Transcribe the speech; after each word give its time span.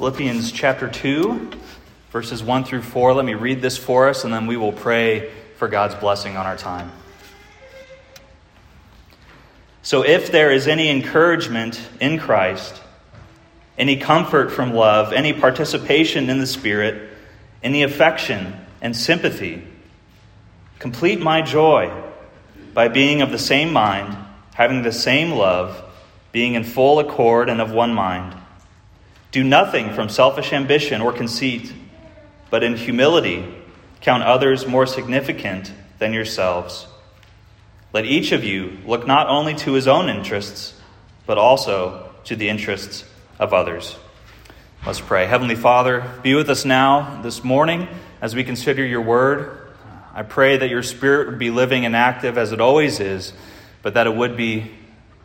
Philippians 0.00 0.50
chapter 0.50 0.88
2, 0.88 1.50
verses 2.10 2.42
1 2.42 2.64
through 2.64 2.80
4. 2.80 3.12
Let 3.12 3.26
me 3.26 3.34
read 3.34 3.60
this 3.60 3.76
for 3.76 4.08
us, 4.08 4.24
and 4.24 4.32
then 4.32 4.46
we 4.46 4.56
will 4.56 4.72
pray 4.72 5.30
for 5.58 5.68
God's 5.68 5.94
blessing 5.94 6.38
on 6.38 6.46
our 6.46 6.56
time. 6.56 6.90
So, 9.82 10.02
if 10.02 10.32
there 10.32 10.50
is 10.50 10.68
any 10.68 10.88
encouragement 10.88 11.78
in 12.00 12.18
Christ, 12.18 12.80
any 13.76 13.98
comfort 13.98 14.50
from 14.50 14.72
love, 14.72 15.12
any 15.12 15.34
participation 15.34 16.30
in 16.30 16.38
the 16.38 16.46
Spirit, 16.46 17.10
any 17.62 17.82
affection 17.82 18.56
and 18.80 18.96
sympathy, 18.96 19.62
complete 20.78 21.20
my 21.20 21.42
joy 21.42 21.92
by 22.72 22.88
being 22.88 23.20
of 23.20 23.30
the 23.30 23.38
same 23.38 23.70
mind, 23.70 24.16
having 24.54 24.80
the 24.80 24.92
same 24.92 25.32
love, 25.32 25.84
being 26.32 26.54
in 26.54 26.64
full 26.64 27.00
accord 27.00 27.50
and 27.50 27.60
of 27.60 27.70
one 27.70 27.92
mind. 27.92 28.39
Do 29.30 29.44
nothing 29.44 29.92
from 29.94 30.08
selfish 30.08 30.52
ambition 30.52 31.00
or 31.00 31.12
conceit, 31.12 31.72
but 32.50 32.64
in 32.64 32.76
humility 32.76 33.46
count 34.00 34.22
others 34.22 34.66
more 34.66 34.86
significant 34.86 35.72
than 35.98 36.12
yourselves. 36.12 36.86
Let 37.92 38.06
each 38.06 38.32
of 38.32 38.44
you 38.44 38.78
look 38.86 39.06
not 39.06 39.28
only 39.28 39.54
to 39.56 39.72
his 39.72 39.86
own 39.86 40.08
interests, 40.08 40.74
but 41.26 41.38
also 41.38 42.10
to 42.24 42.36
the 42.36 42.48
interests 42.48 43.04
of 43.38 43.52
others. 43.52 43.96
Let's 44.86 45.00
pray. 45.00 45.26
Heavenly 45.26 45.56
Father, 45.56 46.10
be 46.22 46.34
with 46.34 46.48
us 46.48 46.64
now 46.64 47.20
this 47.22 47.44
morning 47.44 47.86
as 48.20 48.34
we 48.34 48.44
consider 48.44 48.84
your 48.84 49.02
word. 49.02 49.72
I 50.14 50.22
pray 50.22 50.56
that 50.56 50.70
your 50.70 50.82
spirit 50.82 51.28
would 51.28 51.38
be 51.38 51.50
living 51.50 51.84
and 51.84 51.94
active 51.94 52.38
as 52.38 52.52
it 52.52 52.60
always 52.60 52.98
is, 52.98 53.32
but 53.82 53.94
that 53.94 54.06
it 54.06 54.14
would 54.14 54.36
be 54.36 54.70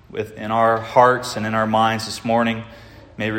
within 0.10 0.52
our 0.52 0.80
hearts 0.80 1.38
and 1.38 1.46
in 1.46 1.54
our 1.56 1.66
minds 1.66 2.06
this 2.06 2.26
morning. 2.26 2.64
May 3.18 3.32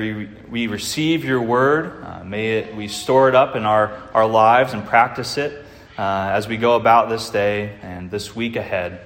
we, 0.49 0.69
receive 0.69 1.23
your 1.23 1.43
word. 1.43 2.03
Uh, 2.03 2.25
may 2.25 2.61
it, 2.61 2.75
we 2.75 2.89
store 2.89 3.29
it 3.29 3.35
up 3.35 3.57
in 3.57 3.67
our, 3.67 3.93
our 4.15 4.27
lives 4.27 4.73
and 4.73 4.87
practice 4.87 5.37
it 5.37 5.67
uh, 5.99 6.31
as 6.33 6.49
we 6.49 6.57
go 6.57 6.77
about 6.77 7.11
this 7.11 7.29
day 7.29 7.79
and 7.83 8.11
this 8.11 8.35
week 8.35 8.57
ahead. 8.57 9.03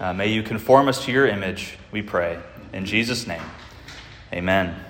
Uh, 0.00 0.14
may 0.14 0.28
you 0.28 0.42
conform 0.42 0.88
us 0.88 1.04
to 1.04 1.12
your 1.12 1.26
image, 1.26 1.76
we 1.92 2.00
pray. 2.00 2.38
In 2.72 2.86
Jesus' 2.86 3.26
name, 3.26 3.42
amen. 4.32 4.82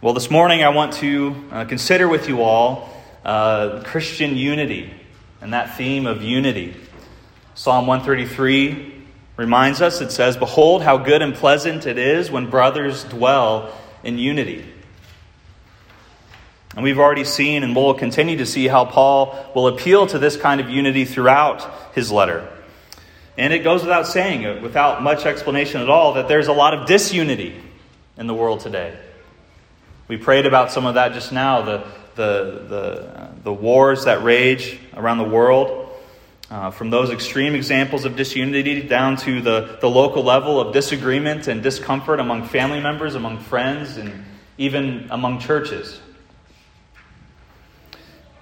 Well, 0.00 0.14
this 0.14 0.30
morning 0.30 0.64
I 0.64 0.70
want 0.70 0.94
to 0.94 1.36
uh, 1.52 1.64
consider 1.66 2.08
with 2.08 2.28
you 2.28 2.42
all 2.42 2.90
uh, 3.24 3.82
Christian 3.84 4.36
unity 4.36 4.92
and 5.40 5.52
that 5.52 5.76
theme 5.76 6.04
of 6.04 6.20
unity. 6.20 6.74
Psalm 7.54 7.86
133 7.86 8.99
reminds 9.40 9.80
us 9.80 10.02
it 10.02 10.12
says, 10.12 10.36
Behold, 10.36 10.82
how 10.82 10.98
good 10.98 11.22
and 11.22 11.34
pleasant 11.34 11.86
it 11.86 11.96
is 11.96 12.30
when 12.30 12.50
brothers 12.50 13.04
dwell 13.04 13.74
in 14.04 14.18
unity. 14.18 14.66
And 16.76 16.84
we've 16.84 16.98
already 16.98 17.24
seen 17.24 17.62
and 17.62 17.74
we'll 17.74 17.94
continue 17.94 18.36
to 18.36 18.44
see 18.44 18.68
how 18.68 18.84
Paul 18.84 19.50
will 19.54 19.66
appeal 19.66 20.06
to 20.08 20.18
this 20.18 20.36
kind 20.36 20.60
of 20.60 20.68
unity 20.68 21.06
throughout 21.06 21.94
his 21.94 22.12
letter. 22.12 22.46
And 23.38 23.54
it 23.54 23.60
goes 23.60 23.80
without 23.80 24.06
saying, 24.06 24.60
without 24.60 25.02
much 25.02 25.24
explanation 25.24 25.80
at 25.80 25.88
all, 25.88 26.12
that 26.14 26.28
there's 26.28 26.48
a 26.48 26.52
lot 26.52 26.74
of 26.74 26.86
disunity 26.86 27.58
in 28.18 28.26
the 28.26 28.34
world 28.34 28.60
today. 28.60 28.94
We 30.06 30.18
prayed 30.18 30.44
about 30.44 30.70
some 30.70 30.84
of 30.84 30.94
that 30.94 31.14
just 31.14 31.32
now 31.32 31.62
the, 31.62 31.86
the, 32.14 32.66
the, 32.68 33.20
uh, 33.22 33.30
the 33.42 33.52
wars 33.54 34.04
that 34.04 34.22
rage 34.22 34.78
around 34.94 35.16
the 35.16 35.24
world. 35.24 35.89
Uh, 36.50 36.68
from 36.68 36.90
those 36.90 37.10
extreme 37.10 37.54
examples 37.54 38.04
of 38.04 38.16
disunity 38.16 38.82
down 38.82 39.16
to 39.16 39.40
the, 39.40 39.78
the 39.80 39.88
local 39.88 40.24
level 40.24 40.58
of 40.60 40.72
disagreement 40.72 41.46
and 41.46 41.62
discomfort 41.62 42.18
among 42.18 42.44
family 42.44 42.80
members, 42.80 43.14
among 43.14 43.38
friends, 43.38 43.96
and 43.96 44.24
even 44.58 45.06
among 45.10 45.38
churches. 45.38 46.00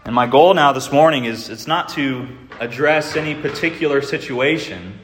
And 0.06 0.15
my 0.15 0.27
goal 0.27 0.55
now 0.55 0.72
this 0.72 0.91
morning 0.91 1.27
is 1.27 1.50
it's 1.50 1.66
not 1.66 1.91
to 1.91 2.27
address 2.60 3.15
any 3.15 3.34
particular 3.34 4.00
situation, 4.00 4.99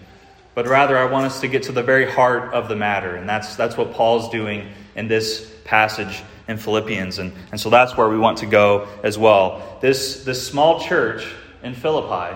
but 0.54 0.66
rather 0.66 0.96
I 0.96 1.04
want 1.04 1.26
us 1.26 1.42
to 1.42 1.48
get 1.48 1.64
to 1.64 1.72
the 1.72 1.82
very 1.82 2.10
heart 2.10 2.54
of 2.54 2.70
the 2.70 2.76
matter. 2.76 3.16
And 3.16 3.28
that's, 3.28 3.54
that's 3.54 3.76
what 3.76 3.92
Paul's 3.92 4.30
doing 4.30 4.70
in 4.96 5.08
this 5.08 5.52
passage 5.64 6.22
in 6.48 6.56
Philippians. 6.56 7.18
And, 7.18 7.34
and 7.50 7.60
so 7.60 7.68
that's 7.68 7.98
where 7.98 8.08
we 8.08 8.16
want 8.16 8.38
to 8.38 8.46
go 8.46 8.88
as 9.02 9.18
well. 9.18 9.76
This, 9.82 10.24
this 10.24 10.46
small 10.46 10.80
church 10.80 11.30
in 11.62 11.74
Philippi 11.74 12.34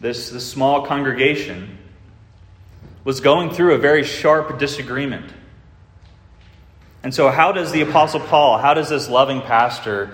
this, 0.00 0.30
this 0.30 0.48
small 0.48 0.86
congregation, 0.86 1.78
was 3.04 3.20
going 3.20 3.50
through 3.50 3.74
a 3.74 3.78
very 3.78 4.02
sharp 4.02 4.58
disagreement. 4.58 5.32
And 7.02 7.14
so, 7.14 7.30
how 7.30 7.52
does 7.52 7.70
the 7.70 7.82
Apostle 7.82 8.20
Paul, 8.20 8.58
how 8.58 8.74
does 8.74 8.88
this 8.88 9.08
loving 9.08 9.40
pastor 9.40 10.12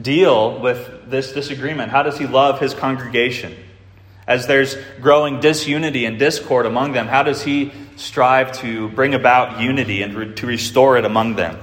deal 0.00 0.60
with 0.60 1.10
this 1.10 1.32
disagreement? 1.32 1.90
How 1.90 2.02
does 2.02 2.16
he 2.16 2.26
love 2.26 2.60
his 2.60 2.74
congregation? 2.74 3.56
As 4.26 4.46
there's 4.46 4.76
growing 5.00 5.40
disunity 5.40 6.04
and 6.04 6.18
discord 6.18 6.66
among 6.66 6.92
them, 6.92 7.08
how 7.08 7.22
does 7.22 7.42
he 7.42 7.72
strive 7.96 8.52
to 8.60 8.88
bring 8.90 9.14
about 9.14 9.60
unity 9.60 10.02
and 10.02 10.14
re- 10.14 10.34
to 10.34 10.46
restore 10.46 10.98
it 10.98 11.04
among 11.04 11.34
them? 11.34 11.58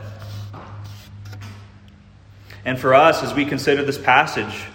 And 2.65 2.79
for 2.79 2.95
us, 2.95 3.21
as 3.21 3.33
we 3.33 3.45
consider 3.45 3.83
this 3.83 3.99
passage, 3.99 4.65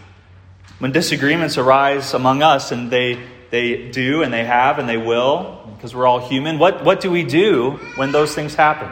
when 0.80 0.92
disagreements 0.92 1.58
arise 1.58 2.14
among 2.14 2.42
us, 2.42 2.72
and 2.72 2.90
they, 2.90 3.22
they 3.50 3.90
do, 3.90 4.22
and 4.22 4.32
they 4.32 4.44
have, 4.44 4.78
and 4.78 4.88
they 4.88 4.96
will, 4.96 5.70
because 5.76 5.94
we're 5.94 6.06
all 6.06 6.26
human, 6.26 6.58
what, 6.58 6.84
what 6.84 7.00
do 7.00 7.10
we 7.10 7.22
do 7.22 7.72
when 7.96 8.12
those 8.12 8.34
things 8.34 8.54
happen? 8.54 8.90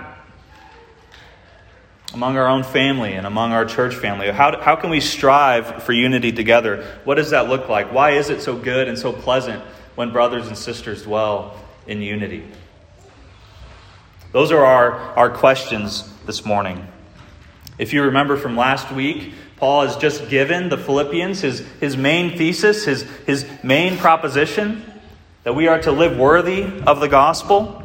Among 2.13 2.37
our 2.37 2.47
own 2.47 2.63
family 2.63 3.15
and 3.15 3.27
among 3.27 3.53
our 3.53 3.65
church 3.65 3.95
family? 3.95 4.31
How, 4.31 4.61
how 4.61 4.77
can 4.77 4.91
we 4.91 5.01
strive 5.01 5.83
for 5.83 5.93
unity 5.93 6.31
together? 6.31 6.85
What 7.05 7.15
does 7.17 7.31
that 7.31 7.49
look 7.49 7.71
like? 7.71 7.91
Why 7.91 8.13
is 8.13 8.29
it 8.29 8.43
so 8.43 8.57
good 8.57 8.87
and 8.87 8.99
so 8.99 9.13
pleasant 9.13 9.63
when 9.95 10.13
brothers 10.13 10.47
and 10.47 10.57
sisters 10.59 11.05
dwell 11.05 11.59
in 11.87 12.03
unity? 12.03 12.45
Those 14.33 14.53
are 14.53 14.63
our, 14.65 14.93
our 14.93 15.31
questions 15.31 16.07
this 16.27 16.45
morning. 16.45 16.87
If 17.79 17.95
you 17.95 18.03
remember 18.03 18.37
from 18.37 18.59
last 18.59 18.93
week, 18.93 19.33
Paul 19.59 19.87
has 19.87 19.97
just 19.97 20.29
given 20.29 20.69
the 20.69 20.79
Philippians 20.79 21.41
his, 21.41 21.61
his 21.81 21.97
main 21.97 22.39
thesis, 22.39 22.85
his, 22.85 23.03
his 23.27 23.45
main 23.65 23.97
proposition 23.99 24.85
that 25.43 25.55
we 25.55 25.67
are 25.67 25.81
to 25.81 25.91
live 25.91 26.17
worthy 26.17 26.63
of 26.87 27.01
the 27.01 27.09
gospel, 27.09 27.83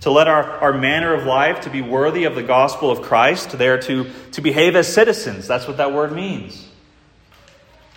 to 0.00 0.10
let 0.10 0.26
our, 0.26 0.44
our 0.44 0.72
manner 0.72 1.14
of 1.14 1.24
life 1.24 1.62
to 1.62 1.70
be 1.70 1.82
worthy 1.82 2.24
of 2.24 2.34
the 2.34 2.42
gospel 2.42 2.90
of 2.90 3.02
Christ. 3.02 3.56
They 3.56 3.68
are 3.68 3.80
to, 3.82 4.10
to 4.32 4.40
behave 4.40 4.74
as 4.74 4.92
citizens. 4.92 5.46
That's 5.46 5.68
what 5.68 5.76
that 5.76 5.92
word 5.92 6.12
means. 6.12 6.66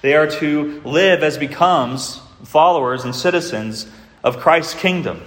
They 0.02 0.16
are 0.16 0.28
to 0.28 0.82
live 0.82 1.24
as 1.24 1.38
becomes 1.40 2.22
followers 2.44 3.04
and 3.04 3.16
citizens 3.16 3.88
of 4.24 4.38
Christ's 4.38 4.76
kingdom. 4.76 5.22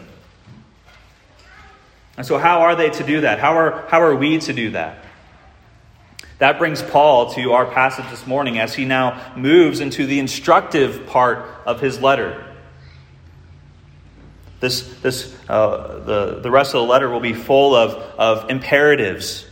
And 2.16 2.24
so, 2.24 2.38
how 2.38 2.60
are 2.60 2.76
they 2.76 2.90
to 2.90 3.04
do 3.04 3.22
that? 3.22 3.40
How 3.40 3.56
are, 3.56 3.86
how 3.88 4.00
are 4.00 4.14
we 4.14 4.38
to 4.38 4.52
do 4.52 4.70
that? 4.70 5.03
That 6.44 6.58
brings 6.58 6.82
Paul 6.82 7.32
to 7.32 7.52
our 7.52 7.64
passage 7.64 8.04
this 8.10 8.26
morning 8.26 8.58
as 8.58 8.74
he 8.74 8.84
now 8.84 9.32
moves 9.34 9.80
into 9.80 10.06
the 10.06 10.18
instructive 10.18 11.06
part 11.06 11.46
of 11.64 11.80
his 11.80 12.02
letter. 12.02 12.44
This, 14.60 14.82
this, 15.00 15.34
uh, 15.48 16.00
the, 16.00 16.40
the 16.42 16.50
rest 16.50 16.74
of 16.74 16.82
the 16.82 16.86
letter 16.86 17.08
will 17.08 17.20
be 17.20 17.32
full 17.32 17.74
of, 17.74 17.94
of 18.18 18.50
imperatives, 18.50 19.46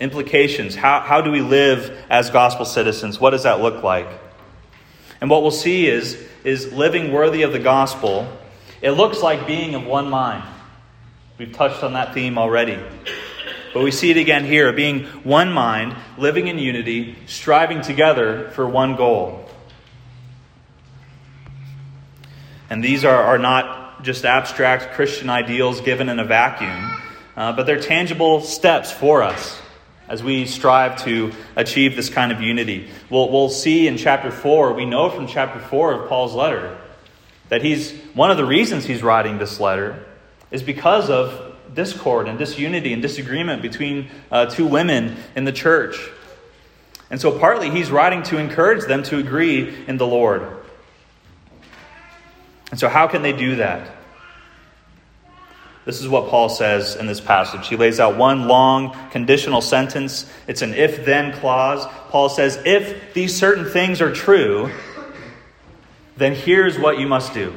implications. 0.00 0.74
How, 0.74 1.00
how 1.00 1.20
do 1.20 1.30
we 1.30 1.42
live 1.42 1.94
as 2.08 2.30
gospel 2.30 2.64
citizens? 2.64 3.20
What 3.20 3.32
does 3.32 3.42
that 3.42 3.60
look 3.60 3.82
like? 3.82 4.08
And 5.20 5.28
what 5.28 5.42
we'll 5.42 5.50
see 5.50 5.88
is, 5.88 6.18
is 6.42 6.72
living 6.72 7.12
worthy 7.12 7.42
of 7.42 7.52
the 7.52 7.58
gospel. 7.58 8.26
It 8.80 8.92
looks 8.92 9.20
like 9.22 9.46
being 9.46 9.74
of 9.74 9.84
one 9.84 10.08
mind. 10.08 10.42
We've 11.36 11.52
touched 11.52 11.84
on 11.84 11.92
that 11.92 12.14
theme 12.14 12.38
already. 12.38 12.82
But 13.74 13.82
we 13.82 13.90
see 13.90 14.10
it 14.10 14.16
again 14.16 14.44
here 14.44 14.72
being 14.72 15.04
one 15.24 15.52
mind, 15.52 15.94
living 16.16 16.48
in 16.48 16.58
unity, 16.58 17.16
striving 17.26 17.82
together 17.82 18.50
for 18.50 18.66
one 18.66 18.96
goal. 18.96 19.48
And 22.70 22.82
these 22.82 23.04
are, 23.04 23.22
are 23.22 23.38
not 23.38 24.02
just 24.02 24.24
abstract 24.24 24.94
Christian 24.94 25.30
ideals 25.30 25.80
given 25.80 26.08
in 26.08 26.18
a 26.18 26.24
vacuum, 26.24 27.02
uh, 27.36 27.52
but 27.52 27.66
they're 27.66 27.80
tangible 27.80 28.40
steps 28.40 28.92
for 28.92 29.22
us 29.22 29.60
as 30.08 30.22
we 30.22 30.46
strive 30.46 31.02
to 31.04 31.32
achieve 31.56 31.94
this 31.94 32.08
kind 32.08 32.32
of 32.32 32.40
unity. 32.40 32.88
We'll, 33.10 33.30
we'll 33.30 33.50
see 33.50 33.86
in 33.86 33.96
chapter 33.96 34.30
4, 34.30 34.72
we 34.72 34.86
know 34.86 35.10
from 35.10 35.26
chapter 35.26 35.60
4 35.60 35.92
of 35.92 36.08
Paul's 36.08 36.34
letter 36.34 36.78
that 37.48 37.62
he's 37.62 37.92
one 38.14 38.30
of 38.30 38.36
the 38.36 38.44
reasons 38.44 38.84
he's 38.84 39.02
writing 39.02 39.38
this 39.38 39.60
letter 39.60 40.04
is 40.50 40.62
because 40.62 41.10
of 41.10 41.47
discord 41.74 42.28
and 42.28 42.38
disunity 42.38 42.92
and 42.92 43.02
disagreement 43.02 43.62
between 43.62 44.08
uh, 44.30 44.46
two 44.46 44.66
women 44.66 45.16
in 45.36 45.44
the 45.44 45.52
church. 45.52 45.96
And 47.10 47.20
so, 47.20 47.38
partly, 47.38 47.70
he's 47.70 47.90
writing 47.90 48.22
to 48.24 48.38
encourage 48.38 48.84
them 48.84 49.02
to 49.04 49.18
agree 49.18 49.84
in 49.86 49.96
the 49.96 50.06
Lord. 50.06 50.42
And 52.70 52.78
so, 52.78 52.88
how 52.88 53.06
can 53.06 53.22
they 53.22 53.32
do 53.32 53.56
that? 53.56 53.90
This 55.86 56.02
is 56.02 56.08
what 56.08 56.28
Paul 56.28 56.50
says 56.50 56.96
in 56.96 57.06
this 57.06 57.18
passage. 57.18 57.66
He 57.66 57.76
lays 57.76 57.98
out 57.98 58.18
one 58.18 58.46
long 58.46 58.94
conditional 59.10 59.62
sentence. 59.62 60.30
It's 60.46 60.60
an 60.60 60.74
if 60.74 61.06
then 61.06 61.32
clause. 61.32 61.86
Paul 62.10 62.28
says, 62.28 62.60
If 62.66 63.14
these 63.14 63.34
certain 63.34 63.64
things 63.64 64.02
are 64.02 64.12
true, 64.12 64.70
then 66.18 66.34
here's 66.34 66.78
what 66.78 66.98
you 66.98 67.06
must 67.06 67.32
do. 67.32 67.54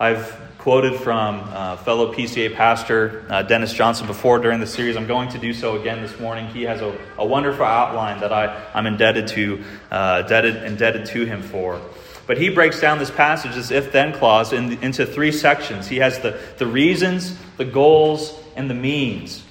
I've 0.00 0.45
quoted 0.66 0.98
from 0.98 1.38
uh, 1.52 1.76
fellow 1.76 2.12
PCA 2.12 2.52
pastor 2.52 3.24
uh, 3.30 3.40
Dennis 3.40 3.72
Johnson 3.72 4.08
before 4.08 4.40
during 4.40 4.58
the 4.58 4.66
series. 4.66 4.96
I'm 4.96 5.06
going 5.06 5.28
to 5.28 5.38
do 5.38 5.54
so 5.54 5.80
again 5.80 6.02
this 6.02 6.18
morning. 6.18 6.48
He 6.48 6.64
has 6.64 6.80
a, 6.80 6.98
a 7.16 7.24
wonderful 7.24 7.64
outline 7.64 8.18
that 8.18 8.32
I, 8.32 8.66
I'm 8.74 8.84
indebted 8.84 9.28
to, 9.28 9.62
uh, 9.92 10.22
indebted, 10.24 10.64
indebted 10.64 11.06
to 11.06 11.24
him 11.24 11.40
for. 11.40 11.80
But 12.26 12.38
he 12.38 12.48
breaks 12.48 12.80
down 12.80 12.98
this 12.98 13.12
passage, 13.12 13.54
this 13.54 13.70
if 13.70 13.92
then 13.92 14.12
clause, 14.12 14.52
in, 14.52 14.82
into 14.82 15.06
three 15.06 15.30
sections. 15.30 15.86
He 15.86 15.98
has 15.98 16.18
the, 16.18 16.36
the 16.58 16.66
reasons, 16.66 17.38
the 17.58 17.64
goals, 17.64 18.36
and 18.56 18.68
the 18.68 18.74
means. 18.74 19.44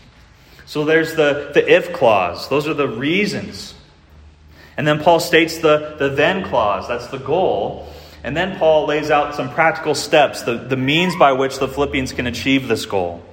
So 0.66 0.84
there's 0.84 1.16
the, 1.16 1.52
the 1.54 1.66
if 1.66 1.94
clause, 1.94 2.50
those 2.50 2.68
are 2.68 2.74
the 2.74 2.90
reasons. 2.90 3.74
And 4.76 4.86
then 4.86 5.02
Paul 5.02 5.22
states 5.22 5.60
the, 5.60 5.96
the 5.98 6.10
then 6.10 6.44
clause, 6.44 6.90
that's 6.90 7.08
the 7.08 7.20
goal. 7.20 7.88
And 8.26 8.36
then 8.36 8.58
Paul 8.58 8.88
lays 8.88 9.12
out 9.12 9.36
some 9.36 9.52
practical 9.52 9.94
steps, 9.94 10.42
the, 10.42 10.58
the 10.58 10.76
means 10.76 11.16
by 11.16 11.34
which 11.34 11.60
the 11.60 11.68
Philippians 11.68 12.12
can 12.12 12.26
achieve 12.26 12.68
this 12.68 12.88
goal. 12.88 13.24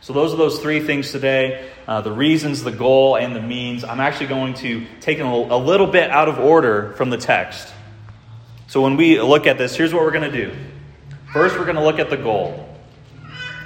So, 0.00 0.14
those 0.14 0.32
are 0.32 0.38
those 0.38 0.58
three 0.58 0.80
things 0.80 1.12
today 1.12 1.68
uh, 1.86 2.00
the 2.00 2.10
reasons, 2.10 2.64
the 2.64 2.72
goal, 2.72 3.16
and 3.16 3.36
the 3.36 3.42
means. 3.42 3.84
I'm 3.84 4.00
actually 4.00 4.28
going 4.28 4.54
to 4.54 4.86
take 5.02 5.18
a 5.18 5.24
little, 5.24 5.54
a 5.54 5.60
little 5.62 5.86
bit 5.86 6.10
out 6.10 6.30
of 6.30 6.38
order 6.38 6.94
from 6.94 7.10
the 7.10 7.18
text. 7.18 7.74
So, 8.68 8.80
when 8.80 8.96
we 8.96 9.20
look 9.20 9.46
at 9.46 9.58
this, 9.58 9.76
here's 9.76 9.92
what 9.92 10.02
we're 10.02 10.12
going 10.12 10.32
to 10.32 10.46
do. 10.46 10.56
First, 11.34 11.58
we're 11.58 11.66
going 11.66 11.76
to 11.76 11.84
look 11.84 11.98
at 11.98 12.08
the 12.08 12.16
goal. 12.16 12.66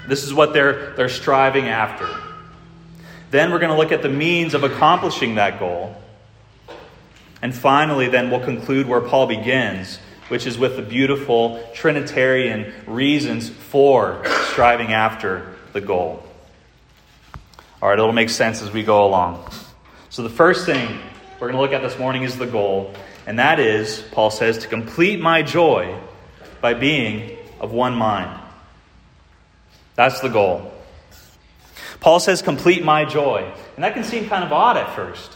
This 0.09 0.25
is 0.25 0.35
what 0.35 0.53
they're, 0.53 0.95
they're 0.97 1.09
striving 1.09 1.69
after. 1.69 2.09
Then, 3.31 3.53
we're 3.53 3.61
going 3.61 3.71
to 3.71 3.79
look 3.79 3.93
at 3.93 4.03
the 4.03 4.09
means 4.09 4.55
of 4.55 4.65
accomplishing 4.65 5.37
that 5.37 5.61
goal. 5.61 5.95
And 7.41 7.55
finally, 7.55 8.09
then, 8.09 8.33
we'll 8.33 8.45
conclude 8.45 8.89
where 8.89 9.01
Paul 9.01 9.29
begins 9.29 10.01
which 10.29 10.47
is 10.47 10.59
with 10.59 10.77
the 10.77 10.83
beautiful 10.83 11.63
Trinitarian 11.75 12.73
reasons 12.87 13.49
for 13.49 14.23
striving 14.51 14.93
after 14.93 15.55
the 15.73 15.81
goal. 15.81 16.23
All 17.81 17.89
right, 17.89 17.99
it'll 17.99 18.13
make 18.13 18.31
sense 18.31 18.63
as 18.63 18.73
we 18.73 18.83
go 18.83 19.07
along. 19.07 19.51
So, 20.11 20.23
the 20.23 20.31
first 20.31 20.67
thing 20.67 20.99
we're 21.39 21.51
going 21.51 21.57
to 21.57 21.61
look 21.61 21.73
at 21.73 21.83
this 21.83 21.99
morning 21.99 22.25
is 22.25 22.37
the 22.37 22.47
goal, 22.47 22.93
and 23.27 23.39
that 23.39 23.61
is, 23.61 24.03
Paul 24.11 24.31
says, 24.31 24.59
to 24.59 24.69
complete 24.69 25.21
my 25.21 25.43
joy 25.43 25.99
by 26.61 26.75
being 26.75 27.39
of 27.61 27.73
one 27.73 27.95
mind. 27.95 28.41
That's 29.95 30.21
the 30.21 30.29
goal. 30.29 30.73
Paul 32.01 32.21
says, 32.21 32.43
complete 32.43 32.85
my 32.85 33.05
joy. 33.05 33.53
And 33.77 33.85
that 33.85 33.95
can 33.95 34.05
seem 34.05 34.29
kind 34.29 34.45
of 34.45 34.53
odd 34.53 34.77
at 34.77 34.95
first. 34.95 35.33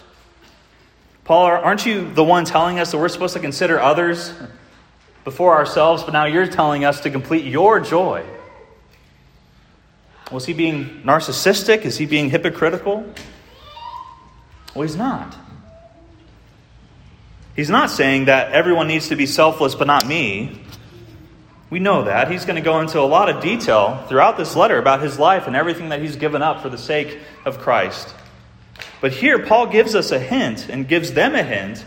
Paul, 1.25 1.47
aren't 1.47 1.87
you 1.87 2.13
the 2.13 2.25
one 2.25 2.45
telling 2.45 2.79
us 2.81 2.91
that 2.91 2.99
we're 2.99 3.09
supposed 3.09 3.35
to 3.35 3.41
consider 3.41 3.81
others 3.81 4.33
before 5.25 5.55
ourselves, 5.55 6.03
but 6.03 6.13
now 6.13 6.25
you're 6.25 6.47
telling 6.47 6.85
us 6.85 7.01
to 7.01 7.11
complete 7.11 7.45
your 7.45 7.81
joy. 7.81 8.25
Was 10.31 10.47
he 10.47 10.53
being 10.53 11.03
narcissistic? 11.05 11.83
Is 11.83 11.99
he 11.99 12.07
being 12.07 12.31
hypocritical? 12.31 13.05
Well, 14.75 14.83
he's 14.83 14.97
not. 14.97 15.37
He's 17.55 17.69
not 17.69 17.91
saying 17.91 18.25
that 18.27 18.53
everyone 18.53 18.89
needs 18.89 19.09
to 19.09 19.17
be 19.17 19.27
selfless, 19.27 19.75
but 19.75 19.87
not 19.87 20.07
me. 20.07 20.59
We 21.69 21.79
know 21.79 22.05
that. 22.05 22.31
He's 22.31 22.45
going 22.45 22.57
to 22.57 22.63
go 22.63 22.81
into 22.81 22.99
a 22.99 23.03
lot 23.03 23.29
of 23.29 23.43
detail 23.43 24.05
throughout 24.09 24.37
this 24.37 24.57
letter 24.57 24.79
about 24.79 25.03
his 25.03 25.19
life 25.19 25.47
and 25.47 25.55
everything 25.55 25.91
that 25.91 26.01
he's 26.01 26.17
given 26.17 26.43
up 26.43 26.63
for 26.63 26.71
the 26.71 26.79
sake 26.79 27.19
of 27.45 27.59
Christ. 27.59 28.15
But 29.01 29.13
here, 29.13 29.39
Paul 29.45 29.67
gives 29.67 29.95
us 29.95 30.13
a 30.13 30.19
hint 30.19 30.69
and 30.69 30.89
gives 30.89 31.13
them 31.13 31.35
a 31.35 31.43
hint 31.43 31.85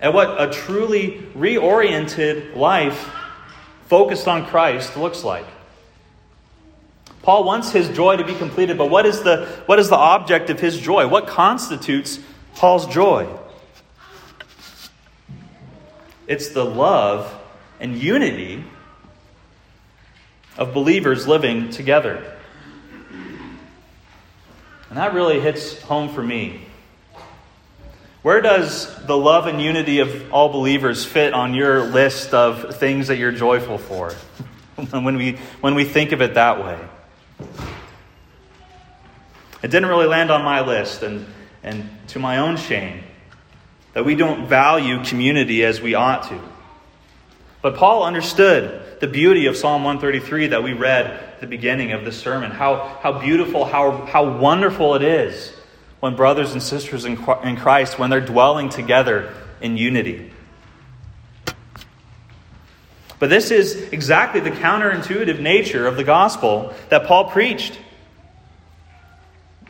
at 0.00 0.12
what 0.12 0.40
a 0.40 0.52
truly 0.52 1.22
reoriented 1.34 2.56
life 2.56 3.10
focused 3.86 4.28
on 4.28 4.46
Christ 4.46 4.96
looks 4.96 5.24
like. 5.24 5.46
Paul 7.22 7.44
wants 7.44 7.72
his 7.72 7.88
joy 7.88 8.16
to 8.16 8.24
be 8.24 8.34
completed, 8.34 8.78
but 8.78 8.88
what 8.88 9.06
is 9.06 9.22
the, 9.22 9.46
what 9.66 9.78
is 9.78 9.88
the 9.88 9.96
object 9.96 10.50
of 10.50 10.60
his 10.60 10.78
joy? 10.78 11.08
What 11.08 11.26
constitutes 11.26 12.20
Paul's 12.54 12.86
joy? 12.86 13.26
It's 16.26 16.48
the 16.50 16.64
love 16.64 17.32
and 17.80 17.96
unity 17.96 18.64
of 20.56 20.72
believers 20.72 21.26
living 21.26 21.70
together. 21.70 22.36
And 24.88 24.96
that 24.98 25.14
really 25.14 25.40
hits 25.40 25.80
home 25.82 26.08
for 26.08 26.22
me. 26.22 26.65
Where 28.26 28.40
does 28.40 28.92
the 29.04 29.16
love 29.16 29.46
and 29.46 29.62
unity 29.62 30.00
of 30.00 30.32
all 30.32 30.48
believers 30.48 31.04
fit 31.04 31.32
on 31.32 31.54
your 31.54 31.84
list 31.84 32.34
of 32.34 32.74
things 32.74 33.06
that 33.06 33.18
you're 33.18 33.30
joyful 33.30 33.78
for? 33.78 34.10
when, 34.90 35.14
we, 35.16 35.38
when 35.60 35.76
we 35.76 35.84
think 35.84 36.10
of 36.10 36.20
it 36.20 36.34
that 36.34 36.58
way. 36.58 36.76
It 39.62 39.70
didn't 39.70 39.86
really 39.86 40.08
land 40.08 40.32
on 40.32 40.42
my 40.42 40.66
list, 40.66 41.04
and, 41.04 41.24
and 41.62 41.88
to 42.08 42.18
my 42.18 42.38
own 42.38 42.56
shame, 42.56 43.04
that 43.92 44.04
we 44.04 44.16
don't 44.16 44.48
value 44.48 45.04
community 45.04 45.64
as 45.64 45.80
we 45.80 45.94
ought 45.94 46.24
to. 46.24 46.40
But 47.62 47.76
Paul 47.76 48.02
understood 48.02 48.98
the 48.98 49.06
beauty 49.06 49.46
of 49.46 49.56
Psalm 49.56 49.84
133 49.84 50.48
that 50.48 50.64
we 50.64 50.72
read 50.72 51.06
at 51.06 51.40
the 51.40 51.46
beginning 51.46 51.92
of 51.92 52.04
the 52.04 52.10
sermon. 52.10 52.50
How, 52.50 52.98
how 53.00 53.20
beautiful, 53.20 53.64
how, 53.64 54.04
how 54.06 54.36
wonderful 54.36 54.96
it 54.96 55.02
is 55.02 55.55
when 56.00 56.14
brothers 56.16 56.52
and 56.52 56.62
sisters 56.62 57.04
in 57.04 57.16
Christ, 57.16 57.98
when 57.98 58.10
they're 58.10 58.20
dwelling 58.20 58.68
together 58.68 59.32
in 59.60 59.76
unity. 59.76 60.30
But 63.18 63.30
this 63.30 63.50
is 63.50 63.74
exactly 63.92 64.40
the 64.40 64.50
counterintuitive 64.50 65.40
nature 65.40 65.86
of 65.86 65.96
the 65.96 66.04
gospel 66.04 66.74
that 66.90 67.06
Paul 67.06 67.30
preached. 67.30 67.78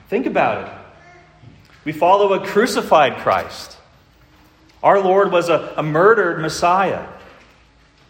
Think 0.08 0.26
about 0.26 0.67
it. 0.67 0.73
We 1.84 1.93
follow 1.93 2.32
a 2.32 2.44
crucified 2.44 3.19
Christ. 3.19 3.76
Our 4.82 5.00
Lord 5.00 5.31
was 5.31 5.49
a, 5.49 5.75
a 5.76 5.82
murdered 5.82 6.40
Messiah. 6.40 7.06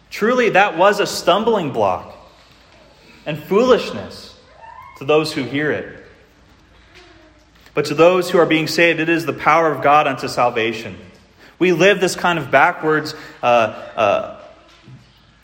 Truly, 0.09 0.49
that 0.49 0.77
was 0.77 0.99
a 0.99 1.05
stumbling 1.05 1.71
block 1.71 2.15
and 3.25 3.37
foolishness 3.37 4.35
to 4.97 5.05
those 5.05 5.31
who 5.33 5.43
hear 5.43 5.71
it. 5.71 6.06
But 7.77 7.85
to 7.85 7.93
those 7.93 8.31
who 8.31 8.39
are 8.39 8.47
being 8.47 8.65
saved, 8.65 8.99
it 8.99 9.07
is 9.07 9.27
the 9.27 9.33
power 9.33 9.71
of 9.71 9.83
God 9.83 10.07
unto 10.07 10.27
salvation. 10.27 10.97
We 11.59 11.73
live 11.73 11.99
this 11.99 12.15
kind 12.15 12.39
of 12.39 12.49
backwards, 12.49 13.13
uh, 13.43 13.45
uh, 13.45 14.41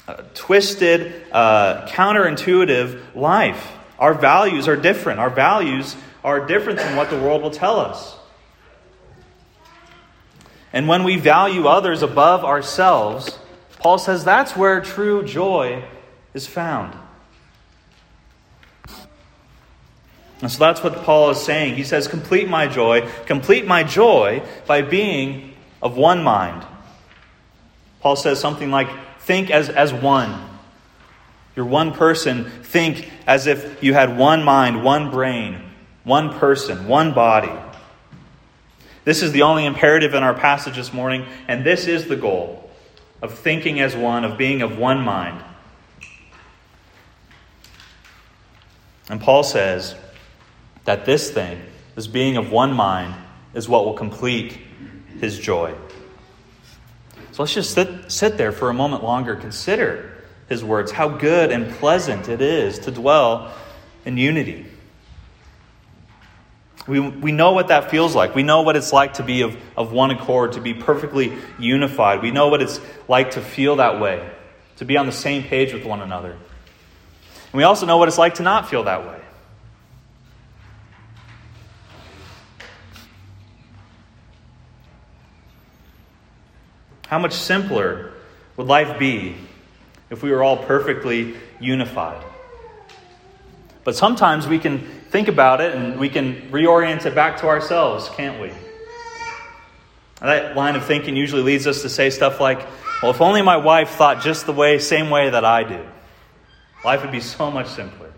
uh, 0.07 0.23
twisted, 0.33 1.13
uh, 1.31 1.85
counterintuitive 1.89 3.13
life. 3.13 3.73
Our 3.99 4.15
values 4.15 4.67
are 4.67 4.75
different. 4.75 5.19
Our 5.19 5.29
values 5.29 5.95
are 6.23 6.47
different 6.47 6.79
than 6.79 6.95
what 6.95 7.11
the 7.11 7.19
world 7.19 7.43
will 7.43 7.51
tell 7.51 7.79
us. 7.79 8.15
And 10.73 10.87
when 10.87 11.03
we 11.03 11.17
value 11.17 11.67
others 11.67 12.01
above 12.01 12.43
ourselves, 12.43 13.37
Paul 13.77 13.99
says 13.99 14.25
that's 14.25 14.57
where 14.57 14.81
true 14.81 15.23
joy 15.23 15.83
is 16.33 16.47
found. 16.47 16.97
And 20.43 20.51
so 20.51 20.59
that's 20.59 20.83
what 20.83 21.03
Paul 21.03 21.29
is 21.29 21.41
saying. 21.41 21.75
He 21.75 21.85
says, 21.85 22.05
Complete 22.09 22.49
my 22.49 22.67
joy, 22.67 23.09
complete 23.25 23.65
my 23.65 23.81
joy 23.83 24.43
by 24.67 24.81
being 24.81 25.53
of 25.81 25.95
one 25.95 26.21
mind. 26.21 26.65
Paul 28.01 28.17
says 28.17 28.41
something 28.41 28.69
like, 28.69 28.89
Think 29.21 29.49
as, 29.49 29.69
as 29.69 29.93
one. 29.93 30.37
You're 31.55 31.65
one 31.65 31.93
person. 31.93 32.43
Think 32.61 33.09
as 33.25 33.47
if 33.47 33.81
you 33.81 33.93
had 33.93 34.17
one 34.17 34.43
mind, 34.43 34.83
one 34.83 35.11
brain, 35.11 35.61
one 36.03 36.37
person, 36.37 36.89
one 36.89 37.13
body. 37.13 37.53
This 39.05 39.21
is 39.21 39.31
the 39.31 39.43
only 39.43 39.65
imperative 39.65 40.13
in 40.13 40.23
our 40.23 40.33
passage 40.33 40.75
this 40.75 40.91
morning, 40.91 41.25
and 41.47 41.63
this 41.63 41.87
is 41.87 42.09
the 42.09 42.17
goal 42.17 42.69
of 43.21 43.33
thinking 43.33 43.79
as 43.79 43.95
one, 43.95 44.25
of 44.25 44.37
being 44.37 44.61
of 44.61 44.77
one 44.77 44.99
mind. 44.99 45.41
And 49.09 49.21
Paul 49.21 49.43
says, 49.43 49.95
that 50.85 51.05
this 51.05 51.31
thing, 51.31 51.61
this 51.95 52.07
being 52.07 52.37
of 52.37 52.51
one 52.51 52.73
mind, 52.73 53.13
is 53.53 53.69
what 53.69 53.85
will 53.85 53.93
complete 53.93 54.57
his 55.19 55.39
joy. 55.39 55.73
So 57.31 57.43
let's 57.43 57.53
just 57.53 57.73
sit, 57.73 58.11
sit 58.11 58.37
there 58.37 58.51
for 58.51 58.69
a 58.69 58.73
moment 58.73 59.03
longer. 59.03 59.35
Consider 59.35 60.23
his 60.49 60.63
words, 60.63 60.91
how 60.91 61.09
good 61.09 61.51
and 61.51 61.71
pleasant 61.75 62.29
it 62.29 62.41
is 62.41 62.79
to 62.79 62.91
dwell 62.91 63.53
in 64.05 64.17
unity. 64.17 64.65
We, 66.85 66.99
we 66.99 67.31
know 67.31 67.53
what 67.53 67.69
that 67.69 67.89
feels 67.89 68.13
like. 68.13 68.35
We 68.35 68.43
know 68.43 68.61
what 68.61 68.75
it's 68.75 68.91
like 68.91 69.13
to 69.13 69.23
be 69.23 69.41
of, 69.41 69.57
of 69.77 69.93
one 69.93 70.11
accord, 70.11 70.53
to 70.53 70.61
be 70.61 70.73
perfectly 70.73 71.33
unified. 71.57 72.21
We 72.21 72.31
know 72.31 72.49
what 72.49 72.61
it's 72.61 72.81
like 73.07 73.31
to 73.31 73.41
feel 73.41 73.77
that 73.77 74.01
way, 74.01 74.29
to 74.77 74.85
be 74.85 74.97
on 74.97 75.05
the 75.05 75.13
same 75.13 75.43
page 75.43 75.73
with 75.73 75.85
one 75.85 76.01
another. 76.01 76.31
And 76.31 77.53
we 77.53 77.63
also 77.63 77.85
know 77.85 77.97
what 77.97 78.09
it's 78.09 78.17
like 78.17 78.35
to 78.35 78.43
not 78.43 78.69
feel 78.69 78.83
that 78.83 79.07
way. 79.07 79.22
How 87.13 87.19
much 87.19 87.33
simpler 87.33 88.11
would 88.57 88.65
life 88.65 88.97
be 88.97 89.35
if 90.09 90.23
we 90.23 90.31
were 90.31 90.41
all 90.41 90.57
perfectly 90.57 91.35
unified? 91.59 92.19
But 93.83 93.95
sometimes 93.95 94.47
we 94.47 94.57
can 94.57 94.79
think 95.11 95.27
about 95.27 95.61
it 95.61 95.75
and 95.75 95.99
we 95.99 96.09
can 96.09 96.49
reorient 96.49 97.05
it 97.05 97.13
back 97.13 97.37
to 97.41 97.47
ourselves, 97.49 98.09
can't 98.15 98.41
we? 98.41 98.51
That 100.21 100.55
line 100.55 100.75
of 100.75 100.85
thinking 100.85 101.15
usually 101.15 101.43
leads 101.43 101.67
us 101.67 101.83
to 101.83 101.89
say 101.89 102.09
stuff 102.09 102.39
like, 102.39 102.65
well, 103.03 103.11
if 103.11 103.21
only 103.21 103.43
my 103.43 103.57
wife 103.57 103.91
thought 103.91 104.23
just 104.23 104.47
the 104.47 104.51
way, 104.51 104.79
same 104.79 105.11
way 105.11 105.29
that 105.29 105.45
I 105.45 105.61
do, 105.61 105.85
life 106.83 107.03
would 107.03 107.11
be 107.11 107.21
so 107.21 107.51
much 107.51 107.67
simpler. 107.67 108.11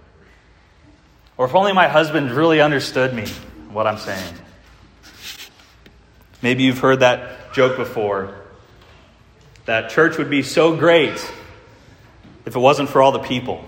Or 1.36 1.48
if 1.48 1.54
only 1.54 1.74
my 1.74 1.90
husband 1.90 2.32
really 2.32 2.62
understood 2.62 3.14
me, 3.14 3.28
what 3.74 3.88
I'm 3.88 3.98
saying. 3.98 4.36
Maybe 6.42 6.64
you've 6.64 6.80
heard 6.80 7.02
that 7.02 7.52
joke 7.52 7.76
before 7.76 8.45
that 9.66 9.90
church 9.90 10.18
would 10.18 10.30
be 10.30 10.44
so 10.44 10.76
great 10.76 11.14
if 12.46 12.56
it 12.56 12.60
wasn't 12.60 12.88
for 12.90 13.02
all 13.02 13.12
the 13.12 13.20
people. 13.20 13.66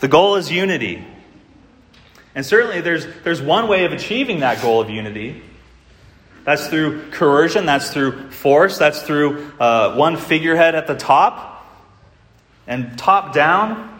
the 0.00 0.08
goal 0.08 0.36
is 0.36 0.50
unity. 0.50 1.06
And 2.34 2.46
certainly 2.46 2.80
there's, 2.80 3.06
there's 3.24 3.42
one 3.42 3.68
way 3.68 3.84
of 3.84 3.92
achieving 3.92 4.40
that 4.40 4.62
goal 4.62 4.80
of 4.80 4.88
unity. 4.88 5.42
That's 6.44 6.66
through 6.66 7.10
coercion, 7.10 7.66
that's 7.66 7.90
through 7.90 8.30
force, 8.30 8.78
that's 8.78 9.02
through 9.02 9.52
uh, 9.60 9.94
one 9.94 10.16
figurehead 10.16 10.74
at 10.74 10.86
the 10.86 10.96
top 10.96 11.50
and 12.66 12.98
top 12.98 13.34
down, 13.34 13.90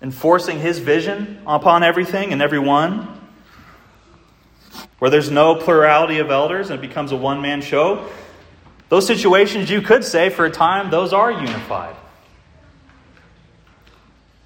enforcing 0.00 0.60
his 0.60 0.78
vision 0.78 1.42
upon 1.46 1.82
everything 1.82 2.32
and 2.32 2.40
everyone 2.40 3.19
where 5.00 5.10
there's 5.10 5.30
no 5.30 5.56
plurality 5.56 6.18
of 6.18 6.30
elders 6.30 6.70
and 6.70 6.78
it 6.78 6.86
becomes 6.86 7.10
a 7.10 7.16
one 7.16 7.42
man 7.42 7.62
show, 7.62 8.08
those 8.90 9.06
situations 9.06 9.70
you 9.70 9.82
could 9.82 10.04
say 10.04 10.30
for 10.30 10.44
a 10.44 10.50
time, 10.50 10.90
those 10.90 11.12
are 11.12 11.32
unified. 11.32 11.96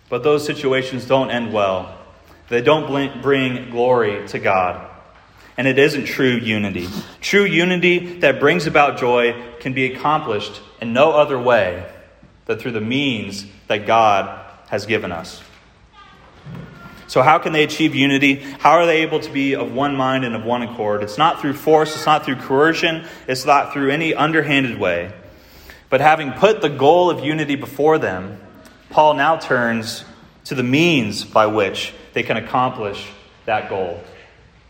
But 0.09 0.23
those 0.23 0.47
situations 0.47 1.07
don't 1.07 1.31
end 1.31 1.53
well. 1.53 1.99
They 2.49 2.63
don't 2.63 3.21
bring 3.21 3.71
glory 3.71 4.27
to 4.29 4.39
God. 4.39 4.91
And 5.57 5.67
it 5.67 5.79
isn't 5.79 6.07
true 6.07 6.37
unity. 6.37 6.89
True 7.21 7.45
unity 7.45 8.19
that 8.21 8.39
brings 8.39 8.67
about 8.67 8.99
joy 8.99 9.35
can 9.61 9.73
be 9.73 9.93
accomplished 9.93 10.61
in 10.81 10.93
no 10.93 11.13
other 11.13 11.39
way 11.39 11.91
than 12.47 12.59
through 12.59 12.73
the 12.73 12.81
means 12.81 13.45
that 13.67 13.87
God 13.87 14.41
has 14.69 14.87
given 14.87 15.11
us. 15.11 15.43
So, 17.07 17.23
how 17.23 17.39
can 17.39 17.53
they 17.53 17.65
achieve 17.65 17.95
unity? 17.95 18.37
How 18.37 18.73
are 18.73 18.87
they 18.87 19.03
able 19.03 19.21
to 19.21 19.31
be 19.31 19.55
of 19.55 19.73
one 19.73 19.95
mind 19.95 20.25
and 20.25 20.35
of 20.35 20.45
one 20.45 20.63
accord? 20.63 21.03
It's 21.03 21.19
not 21.19 21.41
through 21.41 21.55
force, 21.55 21.95
it's 21.95 22.07
not 22.07 22.25
through 22.25 22.37
coercion, 22.37 23.05
it's 23.29 23.45
not 23.45 23.73
through 23.73 23.91
any 23.91 24.15
underhanded 24.15 24.79
way. 24.79 25.13
But 25.91 26.01
having 26.01 26.33
put 26.33 26.61
the 26.61 26.71
goal 26.71 27.11
of 27.11 27.25
unity 27.25 27.57
before 27.57 27.99
them, 27.99 28.41
Paul 28.91 29.15
now 29.15 29.37
turns 29.37 30.05
to 30.45 30.55
the 30.55 30.63
means 30.63 31.25
by 31.25 31.47
which 31.47 31.93
they 32.15 32.23
can 32.23 32.37
accomplish 32.37 33.07
that 33.45 33.69
goal. 33.69 34.01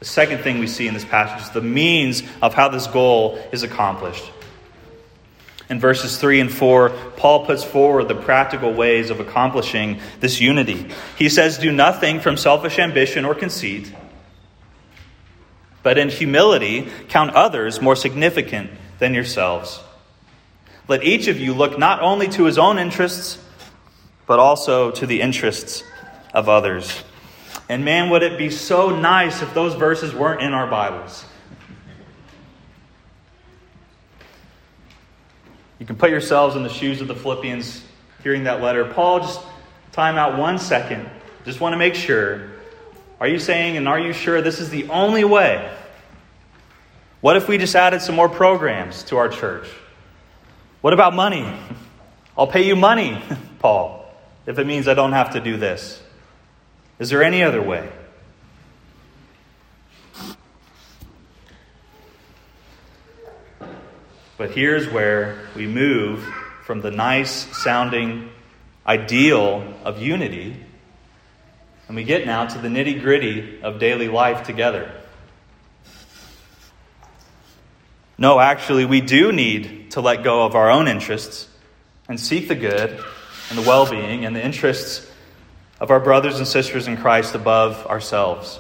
The 0.01 0.05
second 0.05 0.39
thing 0.39 0.59
we 0.59 0.67
see 0.67 0.87
in 0.87 0.95
this 0.95 1.05
passage 1.05 1.47
is 1.47 1.51
the 1.51 1.63
means 1.63 2.23
of 2.43 2.55
how 2.55 2.69
this 2.69 2.87
goal 2.87 3.39
is 3.53 3.63
accomplished. 3.63 4.31
In 5.71 5.81
verses 5.81 6.19
3 6.19 6.41
and 6.41 6.53
4, 6.53 6.91
Paul 7.17 7.47
puts 7.47 7.65
forward 7.65 8.09
the 8.09 8.15
practical 8.15 8.73
ways 8.75 9.11
of 9.11 9.21
accomplishing 9.21 10.01
this 10.21 10.41
unity. 10.41 10.91
He 11.17 11.29
says, 11.29 11.59
Do 11.59 11.73
nothing 11.73 12.21
from 12.21 12.37
selfish 12.37 12.79
ambition 12.79 13.25
or 13.25 13.35
conceit, 13.35 13.93
but 15.83 15.97
in 15.97 16.11
humility 16.11 16.89
count 17.09 17.31
others 17.31 17.81
more 17.81 17.97
significant 17.97 18.71
than 18.99 19.15
yourselves. 19.15 19.81
Let 20.87 21.03
each 21.03 21.29
of 21.29 21.41
you 21.41 21.55
look 21.55 21.79
not 21.79 22.03
only 22.03 22.29
to 22.29 22.45
his 22.45 22.59
own 22.59 22.79
interests, 22.79 23.39
but 24.27 24.39
also 24.39 24.91
to 24.91 25.07
the 25.07 25.23
interests 25.23 25.83
of 26.35 26.49
others. 26.49 27.03
And 27.69 27.85
man, 27.85 28.11
would 28.11 28.23
it 28.23 28.37
be 28.37 28.51
so 28.51 28.91
nice 28.91 29.41
if 29.41 29.55
those 29.55 29.75
verses 29.75 30.15
weren't 30.15 30.43
in 30.43 30.53
our 30.53 30.67
Bibles. 30.67 31.25
You 35.85 35.89
can 35.89 35.97
put 35.97 36.09
yourselves 36.09 36.57
in 36.57 36.63
the 36.63 36.71
shoes 36.71 37.03
of 37.03 37.09
the 37.09 37.15
Philippians 37.15 37.85
hearing 38.23 38.45
that 38.45 38.63
letter. 38.63 38.87
Paul, 38.87 39.21
just 39.21 39.39
time 39.93 40.17
out 40.17 40.39
one 40.39 40.59
second. 40.59 41.07
Just 41.45 41.61
want 41.61 41.75
to 41.75 41.77
make 41.77 41.95
sure. 41.95 42.49
Are 43.21 43.29
you 43.29 43.39
saying 43.39 43.77
and 43.77 43.87
are 43.87 43.99
you 43.99 44.15
sure 44.15 44.41
this 44.41 44.61
is 44.61 44.71
the 44.71 44.89
only 44.89 45.25
way? 45.25 45.71
What 47.21 47.37
if 47.37 47.49
we 47.49 47.59
just 47.59 47.77
added 47.77 48.01
some 48.01 48.15
more 48.15 48.31
programs 48.31 49.03
to 49.03 49.19
our 49.19 49.29
church? 49.29 49.69
What 50.81 50.95
about 50.95 51.15
money? 51.15 51.47
I'll 52.39 52.47
pay 52.47 52.67
you 52.67 52.77
money, 52.77 53.23
Paul, 53.59 54.11
if 54.47 54.59
it 54.59 54.67
means 54.67 54.89
I 54.89 54.95
don't 54.95 55.13
have 55.13 55.35
to 55.35 55.41
do 55.41 55.59
this. 55.59 56.03
Is 56.99 57.11
there 57.11 57.23
any 57.23 57.43
other 57.43 57.61
way? 57.61 57.93
But 64.37 64.51
here's 64.51 64.89
where 64.89 65.39
we 65.55 65.67
move 65.67 66.25
from 66.65 66.81
the 66.81 66.91
nice 66.91 67.31
sounding 67.57 68.31
ideal 68.87 69.75
of 69.85 70.03
unity, 70.03 70.57
and 71.87 71.97
we 71.97 72.05
get 72.05 72.27
now 72.27 72.47
to 72.47 72.59
the 72.59 72.69
nitty 72.69 73.01
gritty 73.01 73.63
of 73.63 73.79
daily 73.79 74.09
life 74.09 74.45
together. 74.45 74.91
No, 78.17 78.41
actually, 78.41 78.85
we 78.85 79.01
do 79.01 79.33
need 79.33 79.93
to 79.93 80.01
let 80.01 80.25
go 80.25 80.45
of 80.45 80.55
our 80.55 80.71
own 80.71 80.89
interests 80.89 81.49
and 82.09 82.19
seek 82.19 82.49
the 82.49 82.55
good 82.55 82.91
and 83.51 83.59
the 83.59 83.63
well 83.63 83.89
being 83.89 84.25
and 84.25 84.35
the 84.35 84.45
interests 84.45 85.11
of 85.81 85.91
our 85.91 86.01
brothers 86.01 86.39
and 86.39 86.47
sisters 86.47 86.87
in 86.87 86.97
Christ 86.97 87.35
above 87.35 87.87
ourselves. 87.87 88.59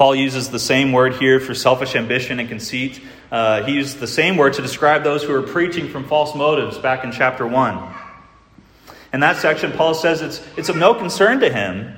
Paul 0.00 0.14
uses 0.14 0.48
the 0.48 0.58
same 0.58 0.92
word 0.92 1.16
here 1.16 1.40
for 1.40 1.54
selfish 1.54 1.94
ambition 1.94 2.40
and 2.40 2.48
conceit. 2.48 3.02
Uh, 3.30 3.62
he 3.64 3.74
used 3.74 3.98
the 3.98 4.06
same 4.06 4.38
word 4.38 4.54
to 4.54 4.62
describe 4.62 5.04
those 5.04 5.22
who 5.22 5.34
are 5.34 5.42
preaching 5.42 5.90
from 5.90 6.04
false 6.04 6.34
motives 6.34 6.78
back 6.78 7.04
in 7.04 7.12
chapter 7.12 7.46
1. 7.46 7.94
In 9.12 9.20
that 9.20 9.36
section, 9.36 9.72
Paul 9.72 9.92
says 9.92 10.22
it's, 10.22 10.42
it's 10.56 10.70
of 10.70 10.76
no 10.76 10.94
concern 10.94 11.40
to 11.40 11.52
him 11.52 11.94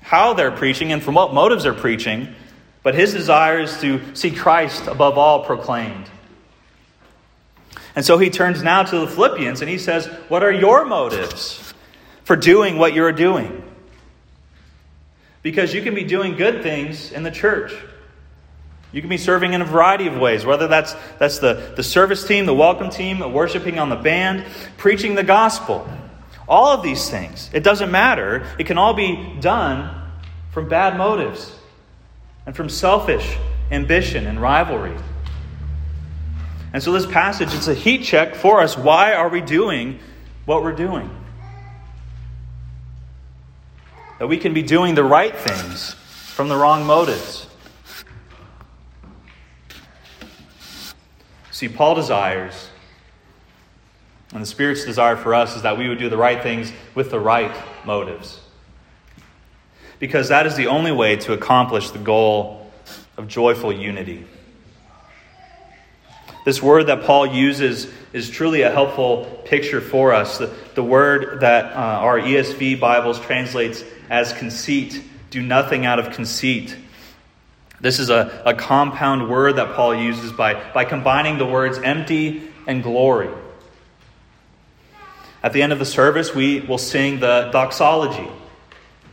how 0.00 0.34
they're 0.34 0.52
preaching 0.52 0.92
and 0.92 1.02
from 1.02 1.16
what 1.16 1.34
motives 1.34 1.64
they're 1.64 1.74
preaching, 1.74 2.32
but 2.84 2.94
his 2.94 3.12
desire 3.12 3.58
is 3.58 3.80
to 3.80 4.14
see 4.14 4.30
Christ 4.30 4.86
above 4.86 5.18
all 5.18 5.42
proclaimed. 5.44 6.08
And 7.96 8.04
so 8.04 8.18
he 8.18 8.30
turns 8.30 8.62
now 8.62 8.84
to 8.84 9.00
the 9.00 9.08
Philippians 9.08 9.62
and 9.62 9.68
he 9.68 9.78
says, 9.78 10.06
What 10.28 10.44
are 10.44 10.52
your 10.52 10.84
motives 10.84 11.74
for 12.22 12.36
doing 12.36 12.78
what 12.78 12.94
you're 12.94 13.10
doing? 13.10 13.59
Because 15.42 15.72
you 15.72 15.82
can 15.82 15.94
be 15.94 16.04
doing 16.04 16.36
good 16.36 16.62
things 16.62 17.12
in 17.12 17.22
the 17.22 17.30
church. 17.30 17.72
You 18.92 19.00
can 19.00 19.08
be 19.08 19.16
serving 19.16 19.52
in 19.52 19.62
a 19.62 19.64
variety 19.64 20.06
of 20.06 20.16
ways, 20.16 20.44
whether 20.44 20.66
that's, 20.66 20.94
that's 21.18 21.38
the, 21.38 21.72
the 21.76 21.82
service 21.82 22.26
team, 22.26 22.46
the 22.46 22.54
welcome 22.54 22.90
team, 22.90 23.20
worshiping 23.32 23.78
on 23.78 23.88
the 23.88 23.96
band, 23.96 24.44
preaching 24.76 25.14
the 25.14 25.22
gospel. 25.22 25.88
All 26.48 26.74
of 26.74 26.82
these 26.82 27.08
things. 27.08 27.48
It 27.52 27.62
doesn't 27.62 27.90
matter. 27.90 28.44
It 28.58 28.66
can 28.66 28.78
all 28.78 28.94
be 28.94 29.36
done 29.40 29.94
from 30.50 30.68
bad 30.68 30.98
motives 30.98 31.56
and 32.44 32.56
from 32.56 32.68
selfish 32.68 33.38
ambition 33.70 34.26
and 34.26 34.40
rivalry. 34.40 34.96
And 36.72 36.82
so 36.82 36.92
this 36.92 37.06
passage, 37.06 37.54
it's 37.54 37.68
a 37.68 37.74
heat 37.74 38.02
check 38.02 38.34
for 38.34 38.60
us. 38.60 38.76
Why 38.76 39.14
are 39.14 39.28
we 39.28 39.40
doing 39.40 40.00
what 40.44 40.64
we're 40.64 40.72
doing? 40.72 41.10
That 44.20 44.26
we 44.26 44.36
can 44.36 44.52
be 44.52 44.62
doing 44.62 44.94
the 44.94 45.02
right 45.02 45.34
things 45.34 45.94
from 45.94 46.50
the 46.50 46.54
wrong 46.54 46.84
motives. 46.84 47.46
See, 51.50 51.70
Paul 51.70 51.94
desires, 51.94 52.68
and 54.34 54.42
the 54.42 54.46
Spirit's 54.46 54.84
desire 54.84 55.16
for 55.16 55.34
us 55.34 55.56
is 55.56 55.62
that 55.62 55.78
we 55.78 55.88
would 55.88 55.98
do 55.98 56.10
the 56.10 56.18
right 56.18 56.42
things 56.42 56.70
with 56.94 57.10
the 57.10 57.18
right 57.18 57.50
motives. 57.86 58.40
Because 59.98 60.28
that 60.28 60.46
is 60.46 60.54
the 60.54 60.66
only 60.66 60.92
way 60.92 61.16
to 61.16 61.32
accomplish 61.32 61.90
the 61.90 61.98
goal 61.98 62.70
of 63.16 63.26
joyful 63.26 63.72
unity. 63.72 64.26
This 66.44 66.62
word 66.62 66.86
that 66.86 67.04
Paul 67.04 67.26
uses 67.26 67.86
is 68.12 68.30
truly 68.30 68.62
a 68.62 68.70
helpful 68.70 69.42
picture 69.44 69.80
for 69.80 70.12
us. 70.14 70.38
The, 70.38 70.54
the 70.74 70.82
word 70.82 71.40
that 71.40 71.72
uh, 71.72 71.76
our 71.76 72.18
ESV 72.18 72.80
Bibles 72.80 73.20
translates 73.20 73.84
as 74.08 74.32
conceit. 74.32 75.02
Do 75.30 75.42
nothing 75.42 75.86
out 75.86 75.98
of 75.98 76.12
conceit. 76.12 76.76
This 77.80 77.98
is 77.98 78.10
a, 78.10 78.42
a 78.44 78.54
compound 78.54 79.30
word 79.30 79.56
that 79.56 79.74
Paul 79.74 79.94
uses 79.94 80.32
by, 80.32 80.72
by 80.72 80.84
combining 80.84 81.38
the 81.38 81.46
words 81.46 81.78
empty 81.78 82.48
and 82.66 82.82
glory. 82.82 83.30
At 85.42 85.52
the 85.52 85.62
end 85.62 85.72
of 85.72 85.78
the 85.78 85.86
service, 85.86 86.34
we 86.34 86.60
will 86.60 86.78
sing 86.78 87.20
the 87.20 87.48
doxology, 87.52 88.28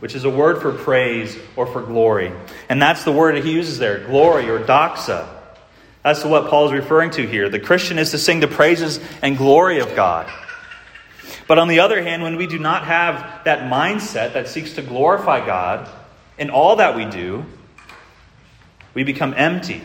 which 0.00 0.14
is 0.14 0.24
a 0.24 0.30
word 0.30 0.60
for 0.60 0.72
praise 0.72 1.38
or 1.56 1.66
for 1.66 1.82
glory. 1.82 2.32
And 2.68 2.80
that's 2.80 3.04
the 3.04 3.12
word 3.12 3.36
that 3.36 3.44
he 3.44 3.52
uses 3.52 3.78
there 3.78 4.06
glory 4.06 4.50
or 4.50 4.58
doxa. 4.58 5.37
That's 6.08 6.24
what 6.24 6.48
Paul 6.48 6.64
is 6.64 6.72
referring 6.72 7.10
to 7.12 7.26
here. 7.26 7.50
The 7.50 7.60
Christian 7.60 7.98
is 7.98 8.12
to 8.12 8.18
sing 8.18 8.40
the 8.40 8.48
praises 8.48 8.98
and 9.20 9.36
glory 9.36 9.80
of 9.80 9.94
God. 9.94 10.26
But 11.46 11.58
on 11.58 11.68
the 11.68 11.80
other 11.80 12.02
hand, 12.02 12.22
when 12.22 12.36
we 12.36 12.46
do 12.46 12.58
not 12.58 12.86
have 12.86 13.44
that 13.44 13.70
mindset 13.70 14.32
that 14.32 14.48
seeks 14.48 14.72
to 14.76 14.82
glorify 14.82 15.44
God 15.44 15.86
in 16.38 16.48
all 16.48 16.76
that 16.76 16.96
we 16.96 17.04
do, 17.04 17.44
we 18.94 19.04
become 19.04 19.34
empty 19.36 19.82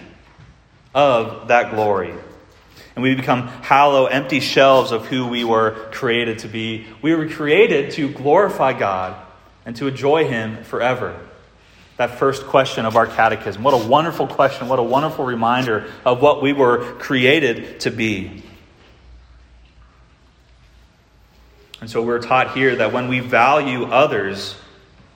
of 0.95 1.49
that 1.49 1.71
glory. 1.71 2.13
And 2.95 3.03
we 3.03 3.15
become 3.15 3.47
hollow, 3.47 4.05
empty 4.05 4.39
shelves 4.39 4.93
of 4.93 5.05
who 5.07 5.27
we 5.27 5.43
were 5.43 5.71
created 5.91 6.39
to 6.39 6.47
be. 6.47 6.87
We 7.01 7.13
were 7.13 7.27
created 7.27 7.91
to 7.95 8.07
glorify 8.07 8.71
God 8.71 9.21
and 9.65 9.75
to 9.75 9.87
enjoy 9.87 10.25
Him 10.29 10.63
forever. 10.63 11.19
That 11.97 12.17
first 12.17 12.45
question 12.47 12.85
of 12.85 12.95
our 12.95 13.05
catechism. 13.05 13.61
What 13.63 13.73
a 13.73 13.87
wonderful 13.87 14.27
question. 14.27 14.67
What 14.67 14.79
a 14.79 14.83
wonderful 14.83 15.25
reminder 15.25 15.91
of 16.05 16.21
what 16.21 16.41
we 16.41 16.51
were 16.51 16.93
created 16.95 17.81
to 17.81 17.91
be. 17.91 18.43
And 21.81 21.89
so 21.89 22.01
we're 22.01 22.21
taught 22.21 22.55
here 22.55 22.77
that 22.77 22.93
when 22.93 23.09
we 23.09 23.19
value 23.19 23.83
others, 23.85 24.55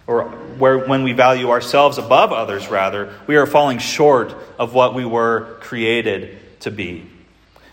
or 0.06 0.24
where, 0.58 0.78
when 0.78 1.04
we 1.04 1.14
value 1.14 1.50
ourselves 1.50 1.98
above 1.98 2.32
others, 2.32 2.68
rather, 2.68 3.14
we 3.26 3.38
are 3.38 3.46
falling 3.46 3.80
short 3.80 4.36
of 4.60 4.74
what 4.74 4.94
we 4.94 5.06
were 5.06 5.58
created 5.62 6.38
to 6.62 6.72
be. 6.72 7.06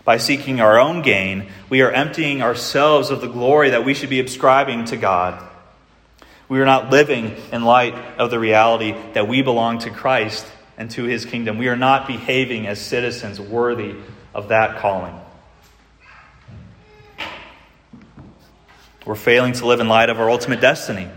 By 0.03 0.17
seeking 0.17 0.61
our 0.61 0.79
own 0.79 1.01
gain, 1.01 1.49
we 1.69 1.81
are 1.81 1.91
emptying 1.91 2.41
ourselves 2.41 3.09
of 3.09 3.21
the 3.21 3.27
glory 3.27 3.71
that 3.71 3.83
we 3.83 3.93
should 3.93 4.09
be 4.09 4.19
ascribing 4.19 4.85
to 4.85 4.97
God. 4.97 5.43
We 6.47 6.59
are 6.59 6.65
not 6.65 6.91
living 6.91 7.35
in 7.51 7.63
light 7.63 7.95
of 8.17 8.29
the 8.29 8.39
reality 8.39 8.95
that 9.13 9.27
we 9.27 9.41
belong 9.41 9.79
to 9.79 9.89
Christ 9.89 10.45
and 10.77 10.91
to 10.91 11.03
his 11.05 11.25
kingdom. 11.25 11.57
We 11.57 11.69
are 11.69 11.75
not 11.75 12.07
behaving 12.07 12.67
as 12.67 12.79
citizens 12.79 13.39
worthy 13.39 13.95
of 14.33 14.49
that 14.49 14.79
calling. 14.79 15.19
We're 19.05 19.15
failing 19.15 19.53
to 19.53 19.67
live 19.67 19.79
in 19.79 19.87
light 19.87 20.09
of 20.09 20.19
our 20.19 20.29
ultimate 20.29 20.61
destiny. 20.61 21.07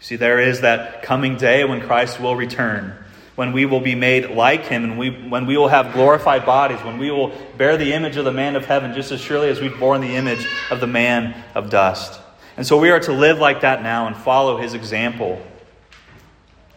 See, 0.00 0.16
there 0.16 0.38
is 0.38 0.60
that 0.60 1.02
coming 1.02 1.36
day 1.36 1.64
when 1.64 1.80
Christ 1.80 2.20
will 2.20 2.36
return, 2.36 2.94
when 3.36 3.52
we 3.52 3.64
will 3.64 3.80
be 3.80 3.94
made 3.94 4.30
like 4.30 4.66
him, 4.66 4.84
and 4.84 4.98
we, 4.98 5.10
when 5.10 5.46
we 5.46 5.56
will 5.56 5.68
have 5.68 5.94
glorified 5.94 6.44
bodies, 6.44 6.80
when 6.84 6.98
we 6.98 7.10
will 7.10 7.32
bear 7.56 7.76
the 7.76 7.92
image 7.94 8.16
of 8.16 8.24
the 8.24 8.32
man 8.32 8.54
of 8.54 8.66
heaven 8.66 8.94
just 8.94 9.12
as 9.12 9.20
surely 9.20 9.48
as 9.48 9.60
we've 9.60 9.78
borne 9.78 10.00
the 10.00 10.16
image 10.16 10.46
of 10.70 10.80
the 10.80 10.86
man 10.86 11.34
of 11.54 11.70
dust. 11.70 12.20
And 12.56 12.66
so 12.66 12.78
we 12.78 12.90
are 12.90 13.00
to 13.00 13.12
live 13.12 13.38
like 13.38 13.62
that 13.62 13.82
now 13.82 14.06
and 14.06 14.16
follow 14.16 14.58
his 14.58 14.74
example. 14.74 15.44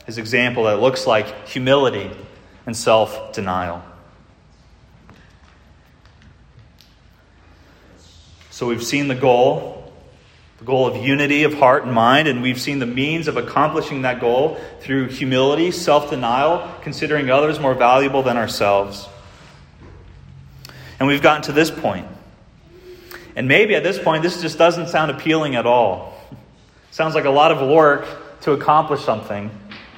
His 0.06 0.18
example 0.18 0.66
that 0.66 0.80
looks 0.80 1.06
like 1.06 1.48
humility 1.48 2.10
and 2.66 2.76
self 2.76 3.34
denial. 3.34 3.84
So 8.50 8.68
we've 8.68 8.84
seen 8.84 9.08
the 9.08 9.16
goal 9.16 9.78
the 10.58 10.66
goal 10.66 10.88
of 10.88 10.96
unity 10.96 11.44
of 11.44 11.54
heart 11.54 11.84
and 11.84 11.94
mind, 11.94 12.28
and 12.28 12.42
we've 12.42 12.60
seen 12.60 12.80
the 12.80 12.88
means 12.88 13.28
of 13.28 13.38
accomplishing 13.38 14.02
that 14.02 14.20
goal 14.20 14.60
through 14.80 15.10
humility, 15.10 15.72
self 15.72 16.10
denial, 16.10 16.68
considering 16.82 17.30
others 17.30 17.60
more 17.60 17.76
valuable 17.76 18.24
than 18.24 18.38
ourselves. 18.38 19.08
And 21.00 21.08
we've 21.08 21.22
gotten 21.22 21.44
to 21.44 21.52
this 21.52 21.70
point. 21.70 22.08
And 23.38 23.47
maybe 23.47 23.73
at 23.76 23.84
this 23.84 23.97
point, 23.97 24.21
this 24.21 24.41
just 24.41 24.58
doesn't 24.58 24.89
sound 24.89 25.12
appealing 25.12 25.56
at 25.56 25.65
all. 25.65 26.13
sounds 26.91 27.15
like 27.15 27.23
a 27.23 27.30
lot 27.30 27.54
of 27.54 27.65
work 27.65 28.06
to 28.41 28.52
accomplish 28.52 29.06
something 29.06 29.50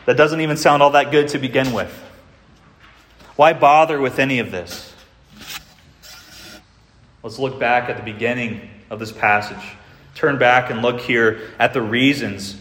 that 0.05 0.15
doesn't 0.15 0.41
even 0.41 0.57
sound 0.57 0.83
all 0.83 0.91
that 0.91 1.09
good 1.09 1.29
to 1.29 1.39
begin 1.39 1.73
with. 1.73 1.91
Why 3.35 3.53
bother 3.53 3.99
with 3.99 4.19
any 4.19 4.37
of 4.37 4.51
this? 4.51 4.93
Let's 7.23 7.39
look 7.39 7.59
back 7.59 7.89
at 7.89 7.97
the 7.97 8.03
beginning 8.03 8.69
of 8.91 8.99
this 8.99 9.11
passage 9.11 9.63
turn 10.19 10.37
back 10.37 10.69
and 10.69 10.81
look 10.81 10.99
here 10.99 11.39
at 11.59 11.73
the 11.73 11.81
reasons 11.81 12.57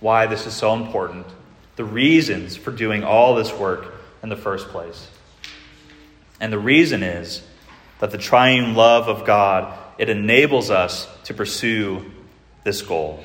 why 0.00 0.26
this 0.26 0.44
is 0.44 0.52
so 0.52 0.74
important, 0.74 1.24
the 1.76 1.84
reasons 1.84 2.56
for 2.56 2.72
doing 2.72 3.04
all 3.04 3.36
this 3.36 3.52
work 3.52 3.94
in 4.24 4.28
the 4.28 4.36
first 4.36 4.66
place. 4.70 5.08
And 6.40 6.52
the 6.52 6.58
reason 6.58 7.04
is 7.04 7.42
that 8.00 8.10
the 8.10 8.18
triune 8.18 8.74
love 8.74 9.08
of 9.08 9.24
God, 9.24 9.78
it 9.98 10.08
enables 10.08 10.70
us 10.70 11.08
to 11.24 11.34
pursue 11.34 12.10
this 12.64 12.82
goal. 12.82 13.24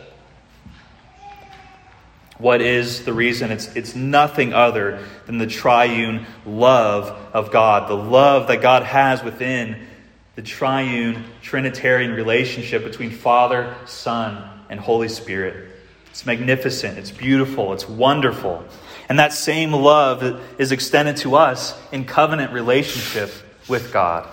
What 2.37 2.61
is 2.61 3.05
the 3.05 3.13
reason? 3.13 3.51
It's, 3.51 3.75
it's 3.75 3.95
nothing 3.95 4.51
other 4.51 5.05
than 5.27 5.37
the 5.37 5.45
triune 5.45 6.25
love 6.45 7.07
of 7.33 7.51
God, 7.51 7.87
the 7.87 7.95
love 7.95 8.47
that 8.47 8.61
God 8.61 8.83
has 8.83 9.23
within 9.23 9.87
the 10.35 10.41
triune 10.41 11.23
Trinitarian 11.43 12.13
relationship 12.13 12.83
between 12.83 13.11
Father, 13.11 13.75
Son, 13.85 14.43
and 14.69 14.79
Holy 14.79 15.09
Spirit. 15.09 15.69
It's 16.09 16.25
magnificent, 16.25 16.97
it's 16.97 17.11
beautiful, 17.11 17.73
it's 17.73 17.87
wonderful. 17.87 18.65
And 19.07 19.19
that 19.19 19.33
same 19.33 19.71
love 19.71 20.41
is 20.57 20.71
extended 20.71 21.17
to 21.17 21.35
us 21.35 21.79
in 21.91 22.05
covenant 22.05 22.53
relationship 22.53 23.31
with 23.67 23.93
God. 23.93 24.27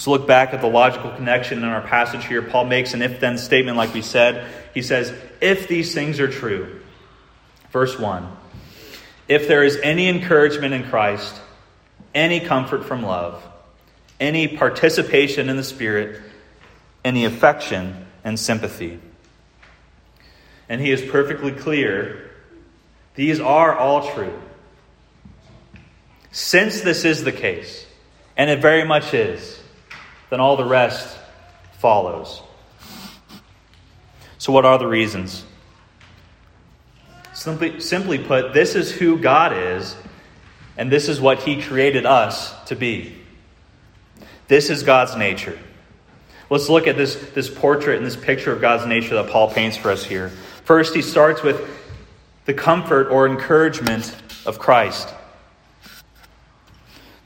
So 0.00 0.12
look 0.12 0.26
back 0.26 0.54
at 0.54 0.62
the 0.62 0.66
logical 0.66 1.10
connection 1.10 1.58
in 1.58 1.64
our 1.64 1.82
passage 1.82 2.24
here. 2.24 2.40
Paul 2.40 2.64
makes 2.64 2.94
an 2.94 3.02
if 3.02 3.20
then 3.20 3.36
statement, 3.36 3.76
like 3.76 3.92
we 3.92 4.00
said. 4.00 4.50
He 4.72 4.80
says, 4.80 5.12
If 5.42 5.68
these 5.68 5.92
things 5.92 6.20
are 6.20 6.26
true, 6.26 6.80
verse 7.70 7.98
1, 7.98 8.26
if 9.28 9.46
there 9.46 9.62
is 9.62 9.76
any 9.82 10.08
encouragement 10.08 10.72
in 10.72 10.84
Christ, 10.84 11.38
any 12.14 12.40
comfort 12.40 12.86
from 12.86 13.02
love, 13.02 13.46
any 14.18 14.48
participation 14.48 15.50
in 15.50 15.58
the 15.58 15.62
Spirit, 15.62 16.18
any 17.04 17.26
affection 17.26 18.06
and 18.24 18.40
sympathy. 18.40 18.98
And 20.70 20.80
he 20.80 20.92
is 20.92 21.02
perfectly 21.02 21.52
clear 21.52 22.30
these 23.16 23.38
are 23.38 23.76
all 23.76 24.14
true. 24.14 24.40
Since 26.32 26.80
this 26.80 27.04
is 27.04 27.22
the 27.22 27.32
case, 27.32 27.84
and 28.34 28.48
it 28.48 28.62
very 28.62 28.84
much 28.84 29.12
is, 29.12 29.59
then 30.30 30.40
all 30.40 30.56
the 30.56 30.64
rest 30.64 31.18
follows. 31.78 32.42
So, 34.38 34.52
what 34.52 34.64
are 34.64 34.78
the 34.78 34.86
reasons? 34.86 35.44
Simply, 37.34 37.80
simply 37.80 38.18
put, 38.18 38.54
this 38.54 38.74
is 38.74 38.90
who 38.90 39.18
God 39.18 39.52
is, 39.52 39.96
and 40.76 40.90
this 40.90 41.08
is 41.08 41.20
what 41.20 41.40
He 41.40 41.60
created 41.60 42.06
us 42.06 42.54
to 42.64 42.76
be. 42.76 43.16
This 44.48 44.70
is 44.70 44.82
God's 44.82 45.16
nature. 45.16 45.58
Let's 46.48 46.68
look 46.68 46.88
at 46.88 46.96
this, 46.96 47.14
this 47.34 47.48
portrait 47.48 47.98
and 47.98 48.06
this 48.06 48.16
picture 48.16 48.52
of 48.52 48.60
God's 48.60 48.84
nature 48.84 49.14
that 49.14 49.30
Paul 49.30 49.50
paints 49.50 49.76
for 49.76 49.90
us 49.90 50.04
here. 50.04 50.30
First, 50.64 50.94
he 50.94 51.02
starts 51.02 51.42
with 51.42 51.68
the 52.44 52.54
comfort 52.54 53.08
or 53.08 53.28
encouragement 53.28 54.14
of 54.44 54.58
Christ. 54.58 55.14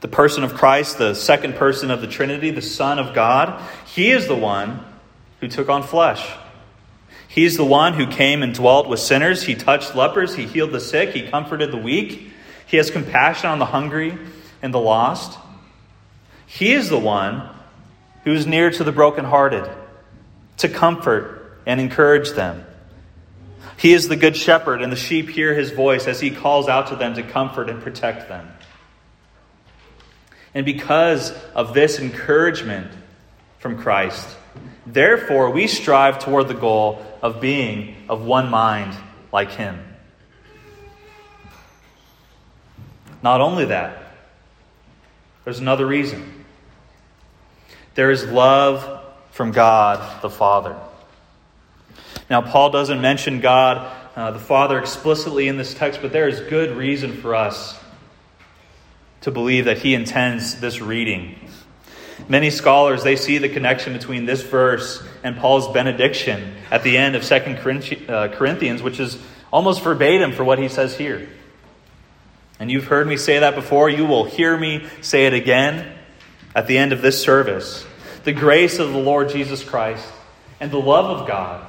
The 0.01 0.07
person 0.07 0.43
of 0.43 0.53
Christ, 0.53 0.97
the 0.97 1.13
second 1.13 1.55
person 1.55 1.89
of 1.89 2.01
the 2.01 2.07
Trinity, 2.07 2.51
the 2.51 2.61
Son 2.61 2.99
of 2.99 3.13
God, 3.13 3.61
he 3.85 4.11
is 4.11 4.27
the 4.27 4.35
one 4.35 4.83
who 5.39 5.47
took 5.47 5.69
on 5.69 5.83
flesh. 5.83 6.27
He's 7.27 7.57
the 7.57 7.65
one 7.65 7.93
who 7.93 8.07
came 8.07 8.43
and 8.43 8.53
dwelt 8.53 8.87
with 8.87 8.99
sinners. 8.99 9.43
He 9.43 9.55
touched 9.55 9.95
lepers. 9.95 10.35
He 10.35 10.45
healed 10.45 10.71
the 10.71 10.79
sick. 10.79 11.09
He 11.09 11.27
comforted 11.27 11.71
the 11.71 11.77
weak. 11.77 12.31
He 12.67 12.77
has 12.77 12.89
compassion 12.89 13.49
on 13.49 13.59
the 13.59 13.65
hungry 13.65 14.17
and 14.61 14.73
the 14.73 14.79
lost. 14.79 15.37
He 16.45 16.73
is 16.73 16.89
the 16.89 16.99
one 16.99 17.49
who 18.23 18.31
is 18.31 18.47
near 18.47 18.71
to 18.71 18.83
the 18.83 18.91
brokenhearted 18.91 19.69
to 20.57 20.69
comfort 20.69 21.59
and 21.65 21.81
encourage 21.81 22.31
them. 22.31 22.65
He 23.77 23.93
is 23.93 24.07
the 24.07 24.15
good 24.15 24.37
shepherd, 24.37 24.81
and 24.81 24.91
the 24.91 24.97
sheep 24.97 25.29
hear 25.29 25.53
his 25.53 25.71
voice 25.71 26.07
as 26.07 26.21
he 26.21 26.31
calls 26.31 26.69
out 26.69 26.87
to 26.87 26.95
them 26.95 27.15
to 27.15 27.23
comfort 27.23 27.69
and 27.69 27.81
protect 27.81 28.29
them. 28.29 28.47
And 30.55 30.65
because 30.65 31.31
of 31.53 31.73
this 31.73 31.99
encouragement 31.99 32.89
from 33.59 33.77
Christ, 33.77 34.25
therefore 34.87 35.51
we 35.51 35.67
strive 35.67 36.19
toward 36.19 36.47
the 36.47 36.53
goal 36.53 37.05
of 37.21 37.41
being 37.41 37.95
of 38.07 38.23
one 38.23 38.49
mind 38.49 38.95
like 39.33 39.51
him. 39.51 39.77
Not 43.21 43.41
only 43.41 43.65
that, 43.65 44.13
there's 45.43 45.59
another 45.59 45.85
reason. 45.85 46.45
There 47.95 48.11
is 48.11 48.25
love 48.25 49.03
from 49.31 49.51
God 49.51 50.21
the 50.21 50.29
Father. 50.29 50.77
Now, 52.29 52.41
Paul 52.41 52.69
doesn't 52.69 53.01
mention 53.01 53.41
God 53.41 53.91
uh, 54.15 54.31
the 54.31 54.39
Father 54.39 54.79
explicitly 54.79 55.49
in 55.49 55.57
this 55.57 55.73
text, 55.73 56.01
but 56.01 56.13
there 56.13 56.29
is 56.29 56.39
good 56.39 56.77
reason 56.77 57.13
for 57.13 57.35
us 57.35 57.77
to 59.21 59.31
believe 59.31 59.65
that 59.65 59.79
he 59.79 59.93
intends 59.93 60.59
this 60.59 60.81
reading. 60.81 61.35
Many 62.27 62.49
scholars 62.49 63.03
they 63.03 63.15
see 63.15 63.37
the 63.37 63.49
connection 63.49 63.93
between 63.93 64.25
this 64.25 64.41
verse 64.41 65.03
and 65.23 65.37
Paul's 65.37 65.67
benediction 65.73 66.55
at 66.71 66.83
the 66.83 66.97
end 66.97 67.15
of 67.15 67.23
2 67.23 67.35
uh, 68.07 68.27
Corinthians, 68.29 68.81
which 68.81 68.99
is 68.99 69.17
almost 69.51 69.81
verbatim 69.81 70.31
for 70.31 70.43
what 70.43 70.59
he 70.59 70.67
says 70.67 70.97
here. 70.97 71.27
And 72.59 72.71
you've 72.71 72.85
heard 72.85 73.07
me 73.07 73.17
say 73.17 73.39
that 73.39 73.55
before. 73.55 73.89
You 73.89 74.05
will 74.05 74.23
hear 74.23 74.57
me 74.57 74.87
say 75.01 75.25
it 75.25 75.33
again 75.33 75.93
at 76.55 76.67
the 76.67 76.77
end 76.77 76.93
of 76.93 77.01
this 77.01 77.21
service. 77.21 77.85
The 78.23 78.33
grace 78.33 78.79
of 78.79 78.93
the 78.93 78.99
Lord 78.99 79.29
Jesus 79.29 79.63
Christ 79.63 80.07
and 80.59 80.71
the 80.71 80.79
love 80.79 81.19
of 81.19 81.27
God 81.27 81.67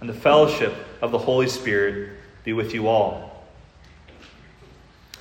and 0.00 0.08
the 0.08 0.14
fellowship 0.14 0.74
of 1.00 1.12
the 1.12 1.18
Holy 1.18 1.48
Spirit 1.48 2.10
be 2.42 2.52
with 2.52 2.74
you 2.74 2.88
all. 2.88 3.33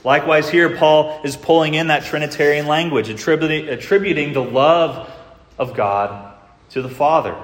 Likewise, 0.03 0.49
here, 0.49 0.75
Paul 0.75 1.21
is 1.23 1.37
pulling 1.37 1.75
in 1.75 1.87
that 1.87 2.03
Trinitarian 2.03 2.67
language, 2.67 3.09
attributing, 3.09 4.33
the 4.33 4.43
love 4.43 5.09
of 5.57 5.75
God 5.75 6.33
to 6.71 6.81
the 6.81 6.89
Father. 6.89 7.35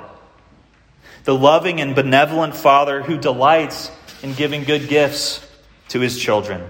The 1.24 1.36
loving 1.36 1.80
and 1.80 1.96
benevolent 1.96 2.56
Father 2.56 3.02
who 3.02 3.18
delights 3.18 3.92
in 4.22 4.34
giving 4.34 4.64
good 4.64 4.90
gifts 4.90 5.46
to 5.90 6.00
his 6.00 6.20
children. 6.20 6.64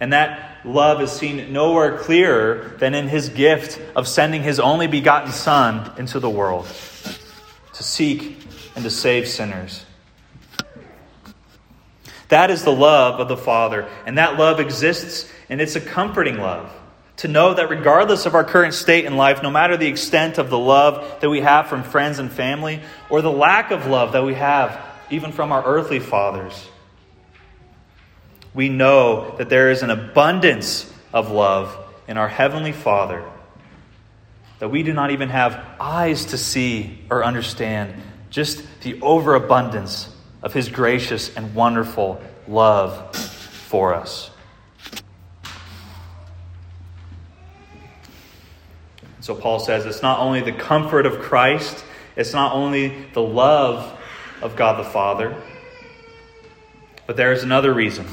And 0.00 0.12
that 0.12 0.58
love 0.64 1.00
is 1.00 1.12
seen 1.12 1.52
nowhere 1.52 1.98
clearer 1.98 2.76
than 2.78 2.94
in 2.94 3.08
his 3.08 3.28
gift 3.28 3.80
of 3.94 4.08
sending 4.08 4.42
his 4.42 4.58
only 4.58 4.86
begotten 4.86 5.32
Son 5.32 5.92
into 5.98 6.18
the 6.18 6.30
world 6.30 6.66
to 7.74 7.82
seek 7.82 8.36
and 8.74 8.84
to 8.84 8.90
save 8.90 9.28
sinners. 9.28 9.84
That 12.30 12.50
is 12.50 12.64
the 12.64 12.72
love 12.72 13.20
of 13.20 13.28
the 13.28 13.36
Father, 13.36 13.88
and 14.06 14.18
that 14.18 14.38
love 14.38 14.60
exists, 14.60 15.30
and 15.48 15.60
it's 15.60 15.76
a 15.76 15.80
comforting 15.80 16.38
love. 16.38 16.72
To 17.18 17.28
know 17.28 17.52
that 17.54 17.68
regardless 17.68 18.24
of 18.24 18.34
our 18.34 18.44
current 18.44 18.72
state 18.72 19.04
in 19.04 19.16
life, 19.16 19.42
no 19.42 19.50
matter 19.50 19.76
the 19.76 19.88
extent 19.88 20.38
of 20.38 20.48
the 20.48 20.58
love 20.58 21.20
that 21.20 21.28
we 21.28 21.40
have 21.40 21.66
from 21.66 21.82
friends 21.82 22.18
and 22.18 22.32
family, 22.32 22.80
or 23.10 23.20
the 23.20 23.30
lack 23.30 23.72
of 23.72 23.86
love 23.86 24.12
that 24.12 24.24
we 24.24 24.34
have 24.34 24.80
even 25.10 25.32
from 25.32 25.52
our 25.52 25.64
earthly 25.64 25.98
fathers, 25.98 26.68
we 28.54 28.68
know 28.68 29.34
that 29.36 29.48
there 29.48 29.70
is 29.70 29.82
an 29.82 29.90
abundance 29.90 30.90
of 31.12 31.30
love 31.30 31.76
in 32.08 32.16
our 32.16 32.28
Heavenly 32.28 32.72
Father 32.72 33.24
that 34.60 34.68
we 34.68 34.82
do 34.82 34.92
not 34.92 35.10
even 35.10 35.30
have 35.30 35.58
eyes 35.80 36.26
to 36.26 36.38
see 36.38 36.98
or 37.10 37.24
understand, 37.24 37.94
just 38.28 38.62
the 38.82 39.00
overabundance 39.00 40.08
of 40.42 40.52
His 40.54 40.68
gracious 40.68 41.34
and 41.36 41.54
wonderful 41.54 42.20
love 42.48 43.14
for 43.16 43.94
us. 43.94 44.30
So 49.20 49.34
Paul 49.34 49.60
says 49.60 49.86
it's 49.86 50.02
not 50.02 50.18
only 50.18 50.40
the 50.40 50.52
comfort 50.52 51.06
of 51.06 51.20
Christ, 51.20 51.84
it's 52.16 52.32
not 52.32 52.52
only 52.52 53.06
the 53.12 53.22
love 53.22 53.98
of 54.42 54.56
God 54.56 54.84
the 54.84 54.88
Father, 54.88 55.36
but 57.06 57.16
there 57.16 57.32
is 57.32 57.42
another 57.42 57.72
reason. 57.72 58.06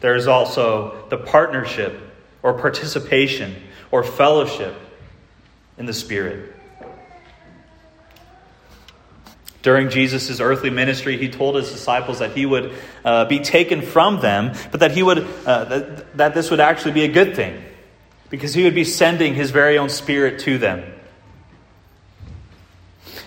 There 0.00 0.16
is 0.16 0.26
also 0.26 1.06
the 1.08 1.16
partnership 1.16 1.98
or 2.42 2.54
participation 2.54 3.54
or 3.90 4.02
fellowship 4.02 4.74
in 5.78 5.86
the 5.86 5.92
Spirit. 5.92 6.54
During 9.62 9.90
Jesus' 9.90 10.40
earthly 10.40 10.70
ministry, 10.70 11.16
he 11.16 11.28
told 11.28 11.54
his 11.54 11.70
disciples 11.70 12.18
that 12.18 12.32
he 12.32 12.44
would 12.44 12.74
uh, 13.04 13.26
be 13.26 13.38
taken 13.38 13.80
from 13.80 14.20
them, 14.20 14.54
but 14.72 14.80
that, 14.80 14.90
he 14.90 15.02
would, 15.02 15.18
uh, 15.46 15.64
that, 15.64 16.16
that 16.16 16.34
this 16.34 16.50
would 16.50 16.60
actually 16.60 16.92
be 16.92 17.04
a 17.04 17.08
good 17.08 17.36
thing 17.36 17.64
because 18.28 18.54
he 18.54 18.64
would 18.64 18.74
be 18.74 18.84
sending 18.84 19.34
his 19.34 19.50
very 19.50 19.78
own 19.78 19.88
Spirit 19.88 20.40
to 20.40 20.58
them. 20.58 20.82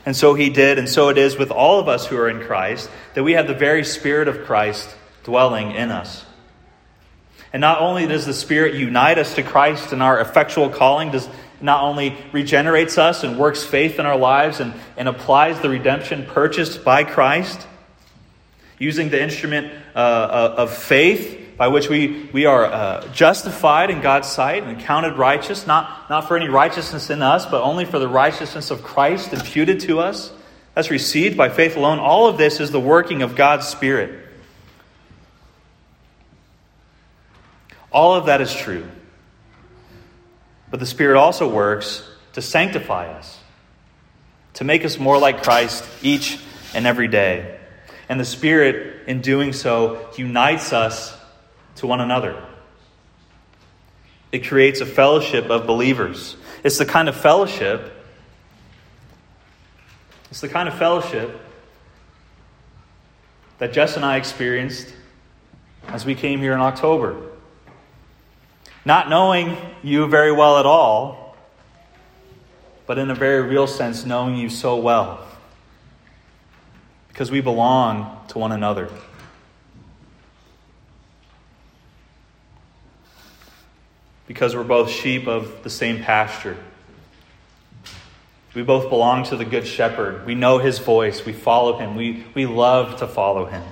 And 0.06 0.15
so 0.15 0.34
he 0.34 0.50
did, 0.50 0.78
and 0.78 0.89
so 0.89 1.10
it 1.10 1.17
is 1.17 1.38
with 1.38 1.52
all 1.52 1.80
of 1.80 1.88
us 1.88 2.06
who 2.06 2.17
are 2.17 2.30
in 2.30 2.41
Christ, 2.41 2.89
that 3.13 3.24
we 3.24 3.34
have 3.34 3.48
the 3.48 3.56
very 3.56 3.84
Spirit 3.84 4.28
of 4.28 4.45
Christ 4.45 4.93
dwelling 5.24 5.71
in 5.71 5.89
us. 5.89 6.26
And 7.54 7.62
not 7.62 7.80
only 7.80 8.06
does 8.06 8.26
the 8.26 8.34
Spirit 8.34 8.76
unite 8.76 9.17
us 9.17 9.36
to 9.36 9.43
Christ 9.43 9.93
in 9.93 10.02
our 10.02 10.19
effectual 10.19 10.69
calling, 10.69 11.12
does 11.12 11.30
not 11.62 11.84
only 11.84 12.18
regenerates 12.32 12.98
us 12.98 13.24
and 13.24 13.38
works 13.38 13.63
faith 13.63 14.00
in 14.00 14.06
our 14.06 14.18
lives 14.18 14.60
and, 14.60 14.74
and 14.98 15.08
applies 15.08 15.60
the 15.62 15.70
redemption 15.70 16.26
purchased 16.26 16.84
by 16.84 17.04
Christ, 17.04 17.68
using 18.78 19.10
the 19.10 19.22
instrument 19.22 19.72
uh, 19.96 19.98
uh, 19.98 20.56
of 20.58 20.76
faith 20.76 21.41
by 21.58 21.70
which 21.70 21.89
we, 21.89 22.30
we 22.34 22.46
are 22.46 22.65
uh, 22.65 23.08
justified 23.13 23.89
in 23.89 24.02
God's 24.02 24.28
sight 24.28 24.63
and 24.63 24.80
counted 24.80 25.18
righteous, 25.18 25.65
not, 25.65 26.10
not 26.10 26.28
for 26.28 26.36
any 26.36 26.50
righteousness 26.50 27.10
in 27.10 27.22
us, 27.22 27.46
but 27.46 27.62
only 27.62 27.86
for 27.86 28.00
the 28.00 28.08
righteousness 28.08 28.72
of 28.72 28.84
Christ 28.84 29.32
imputed 29.32 29.80
to 29.82 30.00
us. 30.00 30.32
That's 30.74 30.91
received 30.91 31.38
by 31.38 31.48
faith 31.50 31.78
alone. 31.78 32.00
All 32.00 32.28
of 32.28 32.38
this 32.38 32.60
is 32.60 32.72
the 32.72 32.80
working 32.82 33.22
of 33.22 33.36
God's 33.36 33.68
Spirit. 33.68 34.24
All 37.91 38.13
of 38.13 38.26
that 38.26 38.41
is 38.41 38.54
true. 38.54 38.86
But 40.75 40.81
the 40.81 40.85
Spirit 40.88 41.17
also 41.17 41.47
works 41.47 42.05
to 42.33 42.41
sanctify 42.41 43.07
us, 43.13 43.39
to 44.55 44.65
make 44.65 44.83
us 44.83 44.99
more 44.99 45.17
like 45.17 45.41
Christ 45.41 45.85
each 46.01 46.38
and 46.73 46.85
every 46.85 47.07
day. 47.07 47.57
And 48.09 48.19
the 48.19 48.25
Spirit, 48.25 49.07
in 49.07 49.21
doing 49.21 49.53
so, 49.53 50.09
unites 50.17 50.73
us 50.73 51.17
to 51.75 51.88
one 51.88 52.01
another. 52.01 52.43
It 54.33 54.45
creates 54.49 54.81
a 54.81 54.85
fellowship 54.85 55.49
of 55.49 55.65
believers. 55.65 56.35
It's 56.61 56.77
the 56.77 56.85
kind 56.85 57.07
of 57.07 57.15
fellowship, 57.15 57.93
it's 60.29 60.41
the 60.41 60.49
kind 60.49 60.67
of 60.67 60.77
fellowship 60.77 61.39
that 63.59 63.71
Jess 63.71 63.95
and 63.95 64.03
I 64.03 64.17
experienced 64.17 64.93
as 65.88 66.05
we 66.05 66.15
came 66.15 66.41
here 66.41 66.51
in 66.51 66.59
October. 66.59 67.31
Not 68.86 69.10
knowing 69.10 69.58
you 69.82 70.08
very 70.08 70.32
well 70.32 70.60
at 70.60 70.67
all, 70.67 71.36
but 72.86 73.00
in 73.00 73.10
a 73.10 73.15
very 73.15 73.41
real 73.41 73.65
sense, 73.65 74.06
knowing 74.06 74.36
you 74.36 74.48
so 74.48 74.78
well. 74.78 75.26
Because 77.08 77.32
we 77.32 77.41
belong 77.41 78.19
to 78.28 78.38
one 78.38 78.52
another. 78.52 78.89
Because 84.28 84.56
we're 84.56 84.63
both 84.63 84.91
sheep 84.91 85.28
of 85.28 85.63
the 85.63 85.69
same 85.69 86.04
pasture. 86.04 86.58
We 88.54 88.62
both 88.62 88.89
belong 88.89 89.24
to 89.26 89.36
the 89.36 89.45
Good 89.45 89.65
Shepherd. 89.65 90.26
We 90.26 90.36
know 90.36 90.60
his 90.60 90.80
voice. 90.80 91.26
We 91.26 91.34
follow 91.34 91.78
him. 91.78 91.95
We, 91.95 92.24
we 92.36 92.45
love 92.45 93.00
to 93.00 93.08
follow 93.08 93.45
him. 93.45 93.63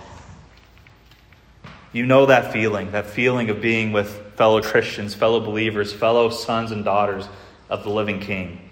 You 1.92 2.06
know 2.06 2.26
that 2.26 2.52
feeling, 2.52 2.92
that 2.92 3.06
feeling 3.06 3.50
of 3.50 3.62
being 3.62 3.92
with 3.92 4.23
fellow 4.36 4.62
Christians, 4.62 5.14
fellow 5.14 5.40
believers, 5.40 5.94
fellow 5.94 6.30
sons 6.30 6.72
and 6.72 6.84
daughters 6.84 7.28
of 7.70 7.84
the 7.84 7.90
living 7.90 8.20
King. 8.20 8.70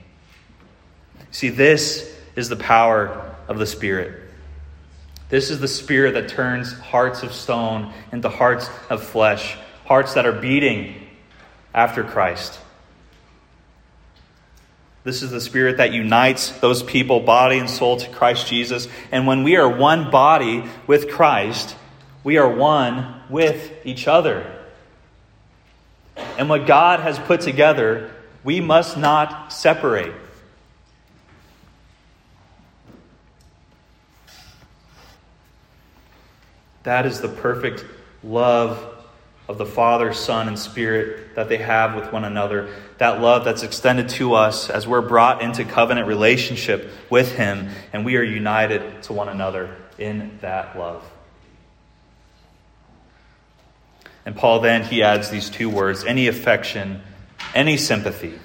See, 1.31 1.49
this 1.49 2.15
is 2.35 2.49
the 2.49 2.55
power 2.55 3.35
of 3.47 3.57
the 3.57 3.65
Spirit. 3.65 4.29
This 5.29 5.49
is 5.49 5.59
the 5.59 5.67
Spirit 5.67 6.13
that 6.15 6.27
turns 6.27 6.73
hearts 6.73 7.23
of 7.23 7.33
stone 7.33 7.93
into 8.11 8.29
hearts 8.29 8.69
of 8.89 9.03
flesh, 9.03 9.57
hearts 9.85 10.15
that 10.15 10.25
are 10.25 10.33
beating 10.33 11.07
after 11.73 12.03
Christ. 12.03 12.59
This 15.03 15.23
is 15.23 15.31
the 15.31 15.41
Spirit 15.41 15.77
that 15.77 15.93
unites 15.93 16.49
those 16.59 16.83
people, 16.83 17.21
body 17.21 17.57
and 17.57 17.69
soul, 17.69 17.97
to 17.97 18.09
Christ 18.09 18.45
Jesus. 18.47 18.87
And 19.11 19.25
when 19.25 19.43
we 19.43 19.55
are 19.55 19.67
one 19.67 20.11
body 20.11 20.63
with 20.85 21.09
Christ, 21.09 21.75
we 22.23 22.37
are 22.37 22.47
one 22.47 23.21
with 23.29 23.71
each 23.83 24.07
other. 24.07 24.60
And 26.41 26.49
what 26.49 26.65
God 26.65 27.01
has 27.01 27.19
put 27.19 27.41
together, 27.41 28.09
we 28.43 28.61
must 28.61 28.97
not 28.97 29.53
separate. 29.53 30.11
That 36.81 37.05
is 37.05 37.21
the 37.21 37.27
perfect 37.27 37.85
love 38.23 38.83
of 39.47 39.59
the 39.59 39.67
Father, 39.67 40.13
Son, 40.13 40.47
and 40.47 40.57
Spirit 40.57 41.35
that 41.35 41.47
they 41.47 41.57
have 41.57 41.93
with 41.93 42.11
one 42.11 42.23
another. 42.23 42.73
That 42.97 43.21
love 43.21 43.45
that's 43.45 43.61
extended 43.61 44.09
to 44.09 44.33
us 44.33 44.71
as 44.71 44.87
we're 44.87 45.07
brought 45.07 45.43
into 45.43 45.63
covenant 45.63 46.07
relationship 46.07 46.89
with 47.11 47.35
Him, 47.35 47.69
and 47.93 48.03
we 48.03 48.17
are 48.17 48.23
united 48.23 49.03
to 49.03 49.13
one 49.13 49.29
another 49.29 49.75
in 49.99 50.39
that 50.41 50.75
love. 50.75 51.03
And 54.25 54.35
Paul 54.35 54.59
then 54.59 54.83
he 54.83 55.03
adds 55.03 55.29
these 55.29 55.49
two 55.49 55.69
words 55.69 56.03
any 56.03 56.27
affection, 56.27 57.01
any 57.55 57.77
sympathy. 57.77 58.39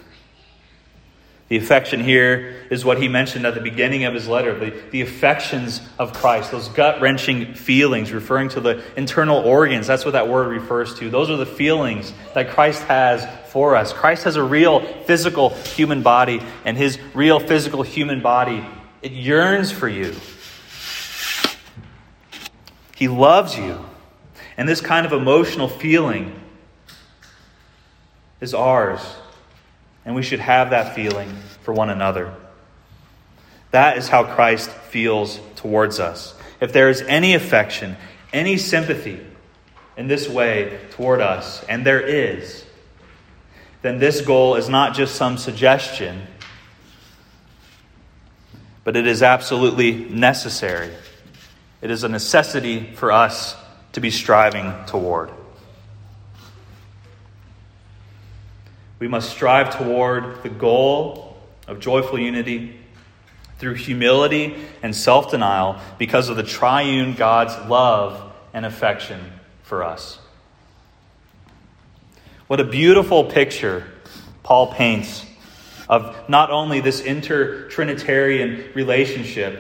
The 1.49 1.59
affection 1.59 2.03
here 2.03 2.57
is 2.71 2.85
what 2.85 3.01
he 3.01 3.07
mentioned 3.07 3.47
at 3.47 3.55
the 3.55 3.61
beginning 3.61 4.05
of 4.05 4.15
his 4.15 4.27
letter 4.27 4.59
the, 4.59 4.75
the 4.91 5.03
affections 5.03 5.81
of 5.97 6.13
Christ, 6.13 6.51
those 6.51 6.69
gut 6.69 7.01
wrenching 7.01 7.55
feelings, 7.55 8.13
referring 8.13 8.49
to 8.51 8.61
the 8.61 8.83
internal 8.97 9.39
organs. 9.39 9.87
That's 9.87 10.05
what 10.05 10.13
that 10.13 10.29
word 10.29 10.49
refers 10.49 10.95
to. 10.99 11.09
Those 11.09 11.31
are 11.31 11.37
the 11.37 11.47
feelings 11.47 12.13
that 12.35 12.51
Christ 12.51 12.83
has 12.85 13.25
for 13.53 13.77
us. 13.77 13.93
Christ 13.93 14.25
has 14.25 14.35
a 14.35 14.43
real 14.43 14.81
physical 15.05 15.51
human 15.51 16.03
body, 16.03 16.43
and 16.65 16.77
his 16.77 16.99
real 17.15 17.39
physical 17.39 17.85
human 17.85 18.23
body, 18.23 18.67
it 19.01 19.13
yearns 19.13 19.71
for 19.71 19.89
you. 19.89 20.17
He 22.97 23.07
loves 23.07 23.57
you. 23.57 23.85
And 24.57 24.69
this 24.69 24.81
kind 24.81 25.07
of 25.07 25.13
emotional 25.13 25.69
feeling 25.69 26.41
is 28.41 28.55
ours 28.55 29.01
and 30.07 30.15
we 30.15 30.23
should 30.23 30.41
have 30.41 30.71
that 30.71 30.95
feeling 30.95 31.29
for 31.63 31.75
one 31.75 31.91
another. 31.91 32.33
That 33.73 33.99
is 33.99 34.09
how 34.09 34.23
Christ 34.23 34.71
feels 34.71 35.41
towards 35.57 35.99
us. 35.99 36.33
If 36.61 36.73
there 36.73 36.89
is 36.89 37.03
any 37.03 37.35
affection, 37.35 37.97
any 38.33 38.57
sympathy 38.57 39.21
in 39.97 40.07
this 40.07 40.29
way 40.29 40.79
toward 40.93 41.21
us, 41.21 41.63
and 41.65 41.85
there 41.85 42.01
is, 42.01 42.65
then 43.83 43.99
this 43.99 44.21
goal 44.21 44.55
is 44.55 44.69
not 44.69 44.95
just 44.95 45.17
some 45.17 45.37
suggestion, 45.37 46.23
but 48.85 48.97
it 48.97 49.09
is 49.09 49.25
absolutely 49.25 49.93
necessary. 49.93 50.93
It 51.83 51.91
is 51.91 52.05
a 52.05 52.09
necessity 52.09 52.95
for 52.95 53.11
us 53.11 53.57
to 53.97 54.01
be 54.03 54.11
striving 54.11 54.75
toward. 54.85 55.31
We 58.99 59.09
must 59.09 59.31
strive 59.31 59.75
toward 59.75 60.43
the 60.43 60.51
goal 60.51 61.39
of 61.67 61.81
joyful 61.81 62.19
unity 62.19 62.79
through 63.59 63.77
humility 63.77 64.55
and 64.83 64.95
self 64.95 65.31
denial 65.31 65.81
because 65.97 66.29
of 66.29 66.37
the 66.37 66.43
triune 66.43 67.15
God's 67.15 67.57
love 67.71 68.35
and 68.53 68.67
affection 68.67 69.19
for 69.63 69.83
us. 69.83 70.19
What 72.49 72.61
a 72.61 72.65
beautiful 72.65 73.25
picture 73.25 73.87
Paul 74.43 74.75
paints 74.75 75.25
of 75.89 76.29
not 76.29 76.51
only 76.51 76.81
this 76.81 77.01
inter 77.01 77.67
Trinitarian 77.71 78.73
relationship, 78.75 79.59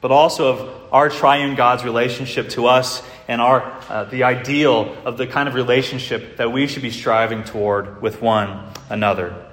but 0.00 0.10
also 0.10 0.52
of 0.52 0.92
our 0.92 1.10
triune 1.10 1.54
God's 1.54 1.84
relationship 1.84 2.48
to 2.50 2.66
us 2.66 3.02
and 3.28 3.40
our, 3.40 3.62
uh, 3.88 4.04
the 4.04 4.24
ideal 4.24 4.96
of 5.04 5.18
the 5.18 5.26
kind 5.26 5.48
of 5.48 5.54
relationship 5.54 6.38
that 6.38 6.50
we 6.52 6.66
should 6.66 6.82
be 6.82 6.90
striving 6.90 7.44
toward 7.44 8.00
with 8.00 8.22
one 8.22 8.72
another. 8.88 9.46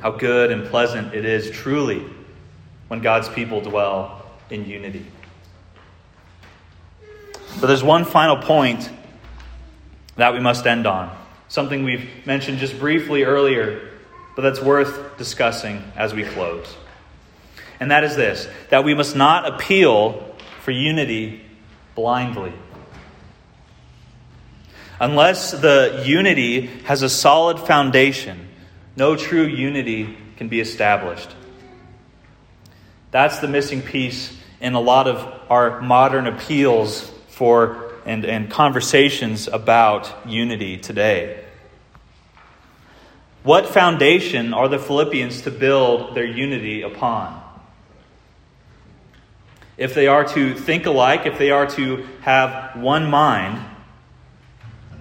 How 0.00 0.10
good 0.10 0.50
and 0.50 0.66
pleasant 0.66 1.14
it 1.14 1.24
is 1.24 1.50
truly 1.50 2.04
when 2.88 3.00
God's 3.00 3.28
people 3.28 3.60
dwell 3.60 4.26
in 4.50 4.66
unity. 4.66 5.06
But 7.60 7.68
there's 7.68 7.84
one 7.84 8.04
final 8.04 8.36
point 8.36 8.90
that 10.16 10.32
we 10.32 10.40
must 10.40 10.66
end 10.66 10.86
on. 10.86 11.16
Something 11.48 11.84
we've 11.84 12.08
mentioned 12.26 12.58
just 12.58 12.78
briefly 12.78 13.22
earlier, 13.22 13.90
but 14.34 14.42
that's 14.42 14.60
worth 14.60 15.16
discussing 15.16 15.82
as 15.96 16.12
we 16.12 16.24
close 16.24 16.76
and 17.82 17.90
that 17.90 18.04
is 18.04 18.14
this 18.14 18.48
that 18.70 18.84
we 18.84 18.94
must 18.94 19.16
not 19.16 19.44
appeal 19.44 20.36
for 20.60 20.70
unity 20.70 21.40
blindly. 21.96 22.52
Unless 25.00 25.50
the 25.50 26.04
unity 26.06 26.66
has 26.84 27.02
a 27.02 27.08
solid 27.08 27.58
foundation, 27.58 28.48
no 28.94 29.16
true 29.16 29.44
unity 29.44 30.16
can 30.36 30.46
be 30.46 30.60
established. 30.60 31.34
That's 33.10 33.40
the 33.40 33.48
missing 33.48 33.82
piece 33.82 34.32
in 34.60 34.74
a 34.74 34.80
lot 34.80 35.08
of 35.08 35.40
our 35.50 35.80
modern 35.80 36.28
appeals 36.28 37.10
for 37.30 37.94
and, 38.06 38.24
and 38.24 38.48
conversations 38.48 39.48
about 39.48 40.08
unity 40.24 40.78
today. 40.78 41.44
What 43.42 43.66
foundation 43.66 44.54
are 44.54 44.68
the 44.68 44.78
Philippians 44.78 45.42
to 45.42 45.50
build 45.50 46.14
their 46.14 46.24
unity 46.24 46.82
upon? 46.82 47.41
If 49.82 49.94
they 49.94 50.06
are 50.06 50.24
to 50.24 50.54
think 50.54 50.86
alike, 50.86 51.26
if 51.26 51.38
they 51.38 51.50
are 51.50 51.66
to 51.66 52.06
have 52.20 52.76
one 52.76 53.10
mind, 53.10 53.60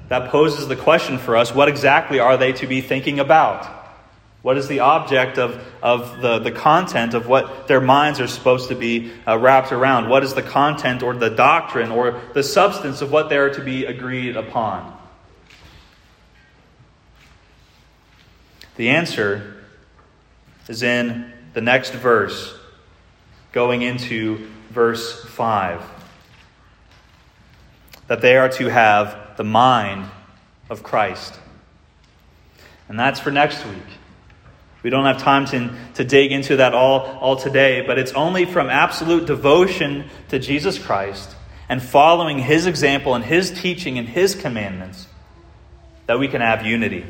that 0.07 0.31
poses 0.31 0.67
the 0.67 0.75
question 0.75 1.19
for 1.19 1.37
us 1.37 1.53
what 1.53 1.69
exactly 1.69 2.19
are 2.19 2.35
they 2.35 2.51
to 2.53 2.65
be 2.65 2.81
thinking 2.81 3.19
about? 3.19 3.63
What 4.41 4.57
is 4.57 4.67
the 4.67 4.79
object 4.79 5.37
of, 5.37 5.63
of 5.83 6.19
the, 6.19 6.39
the 6.39 6.51
content 6.51 7.13
of 7.13 7.27
what 7.27 7.67
their 7.67 7.79
minds 7.79 8.19
are 8.19 8.27
supposed 8.27 8.69
to 8.69 8.75
be 8.75 9.11
uh, 9.27 9.37
wrapped 9.37 9.71
around? 9.71 10.09
What 10.09 10.23
is 10.23 10.33
the 10.33 10.41
content 10.41 11.03
or 11.03 11.13
the 11.13 11.29
doctrine 11.29 11.91
or 11.91 12.19
the 12.33 12.41
substance 12.41 13.01
of 13.01 13.11
what 13.11 13.29
they 13.29 13.37
are 13.37 13.53
to 13.53 13.63
be 13.63 13.85
agreed 13.85 14.35
upon? 14.35 14.97
The 18.77 18.89
answer 18.89 19.63
is 20.67 20.81
in 20.81 21.31
the 21.53 21.61
next 21.61 21.93
verse, 21.93 22.57
going 23.51 23.83
into 23.83 24.50
verse 24.71 25.23
5 25.25 25.83
that 28.07 28.21
they 28.21 28.35
are 28.35 28.49
to 28.49 28.69
have 28.69 29.37
the 29.37 29.43
mind 29.43 30.09
of 30.69 30.83
Christ. 30.83 31.39
And 32.89 32.99
that's 32.99 33.19
for 33.21 33.31
next 33.31 33.65
week. 33.65 33.77
We 34.83 34.89
don't 34.89 35.05
have 35.05 35.19
time 35.19 35.45
to, 35.47 35.73
to 35.93 36.03
dig 36.03 36.31
into 36.31 36.57
that 36.57 36.73
all, 36.73 37.01
all 37.01 37.35
today, 37.35 37.85
but 37.85 37.97
it's 37.99 38.11
only 38.13 38.45
from 38.45 38.69
absolute 38.69 39.27
devotion 39.27 40.09
to 40.29 40.39
Jesus 40.39 40.77
Christ 40.77 41.35
and 41.69 41.81
following 41.81 42.39
his 42.39 42.65
example 42.65 43.15
and 43.15 43.23
his 43.23 43.51
teaching 43.51 43.97
and 43.97 44.09
his 44.09 44.35
commandments 44.35 45.07
that 46.07 46.19
we 46.19 46.27
can 46.27 46.41
have 46.41 46.65
unity. 46.65 47.05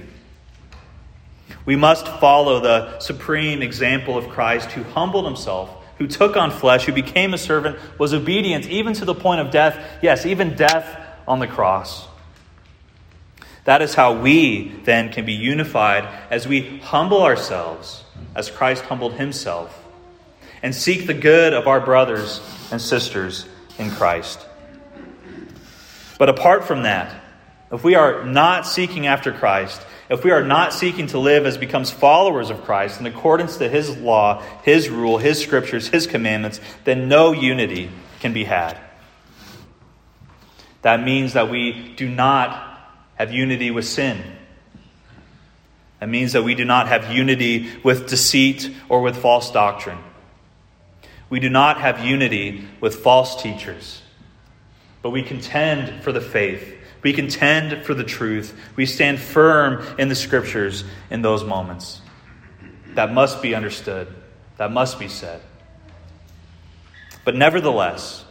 We 1.65 1.75
must 1.75 2.07
follow 2.07 2.59
the 2.59 2.99
supreme 2.99 3.61
example 3.61 4.17
of 4.17 4.29
Christ 4.29 4.71
who 4.71 4.83
humbled 4.83 5.25
himself 5.25 5.80
who 6.01 6.07
took 6.07 6.35
on 6.35 6.49
flesh, 6.49 6.85
who 6.85 6.91
became 6.91 7.31
a 7.31 7.37
servant, 7.37 7.77
was 7.99 8.11
obedient 8.11 8.65
even 8.65 8.91
to 8.91 9.05
the 9.05 9.13
point 9.13 9.39
of 9.39 9.51
death. 9.51 9.79
Yes, 10.01 10.25
even 10.25 10.55
death 10.55 10.99
on 11.27 11.37
the 11.37 11.45
cross. 11.45 12.07
That 13.65 13.83
is 13.83 13.93
how 13.93 14.19
we 14.19 14.69
then 14.83 15.11
can 15.11 15.25
be 15.25 15.33
unified 15.33 16.09
as 16.31 16.47
we 16.47 16.79
humble 16.79 17.21
ourselves, 17.21 18.03
as 18.33 18.49
Christ 18.49 18.83
humbled 18.85 19.13
himself, 19.13 19.85
and 20.63 20.73
seek 20.73 21.05
the 21.05 21.13
good 21.13 21.53
of 21.53 21.67
our 21.67 21.79
brothers 21.79 22.41
and 22.71 22.81
sisters 22.81 23.45
in 23.77 23.91
Christ. 23.91 24.43
But 26.17 26.29
apart 26.29 26.65
from 26.65 26.81
that, 26.81 27.15
if 27.71 27.83
we 27.83 27.93
are 27.93 28.25
not 28.25 28.65
seeking 28.65 29.05
after 29.05 29.31
Christ, 29.31 29.85
if 30.11 30.25
we 30.25 30.31
are 30.31 30.43
not 30.43 30.73
seeking 30.73 31.07
to 31.07 31.17
live 31.17 31.45
as 31.45 31.57
becomes 31.57 31.89
followers 31.89 32.49
of 32.49 32.65
Christ 32.65 32.99
in 32.99 33.05
accordance 33.05 33.57
to 33.57 33.69
his 33.69 33.95
law, 33.95 34.43
his 34.61 34.89
rule, 34.89 35.17
his 35.17 35.41
scriptures, 35.41 35.87
his 35.87 36.05
commandments, 36.05 36.59
then 36.83 37.07
no 37.07 37.31
unity 37.31 37.89
can 38.19 38.33
be 38.33 38.43
had. 38.43 38.77
That 40.81 41.01
means 41.01 41.31
that 41.31 41.49
we 41.49 41.93
do 41.95 42.09
not 42.09 42.61
have 43.15 43.31
unity 43.31 43.71
with 43.71 43.85
sin. 43.85 44.21
That 46.01 46.09
means 46.09 46.33
that 46.33 46.43
we 46.43 46.55
do 46.55 46.65
not 46.65 46.89
have 46.89 47.13
unity 47.13 47.69
with 47.81 48.09
deceit 48.09 48.69
or 48.89 49.01
with 49.01 49.15
false 49.15 49.49
doctrine. 49.49 49.99
We 51.29 51.39
do 51.39 51.49
not 51.49 51.79
have 51.79 52.03
unity 52.03 52.67
with 52.81 52.95
false 52.95 53.41
teachers. 53.41 54.01
But 55.03 55.11
we 55.11 55.23
contend 55.23 56.03
for 56.03 56.11
the 56.11 56.19
faith 56.19 56.79
we 57.03 57.13
contend 57.13 57.85
for 57.85 57.93
the 57.93 58.03
truth. 58.03 58.57
We 58.75 58.85
stand 58.85 59.19
firm 59.19 59.83
in 59.97 60.07
the 60.07 60.15
scriptures 60.15 60.83
in 61.09 61.21
those 61.21 61.43
moments. 61.43 62.01
That 62.93 63.11
must 63.13 63.41
be 63.41 63.55
understood. 63.55 64.07
That 64.57 64.71
must 64.71 64.99
be 64.99 65.07
said. 65.07 65.41
But 67.23 67.35
nevertheless, 67.35 68.25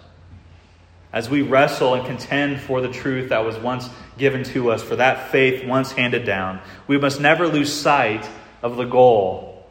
as 1.13 1.29
we 1.29 1.43
wrestle 1.43 1.95
and 1.95 2.07
contend 2.07 2.61
for 2.61 2.81
the 2.81 2.89
truth 2.89 3.31
that 3.31 3.45
was 3.45 3.57
once 3.57 3.89
given 4.17 4.45
to 4.45 4.71
us, 4.71 4.83
for 4.83 4.97
that 4.97 5.31
faith 5.31 5.65
once 5.65 5.93
handed 5.93 6.25
down, 6.25 6.61
we 6.87 6.99
must 6.99 7.21
never 7.21 7.49
lose 7.49 7.73
sight 7.73 8.29
of 8.63 8.77
the 8.77 8.85
goal 8.85 9.67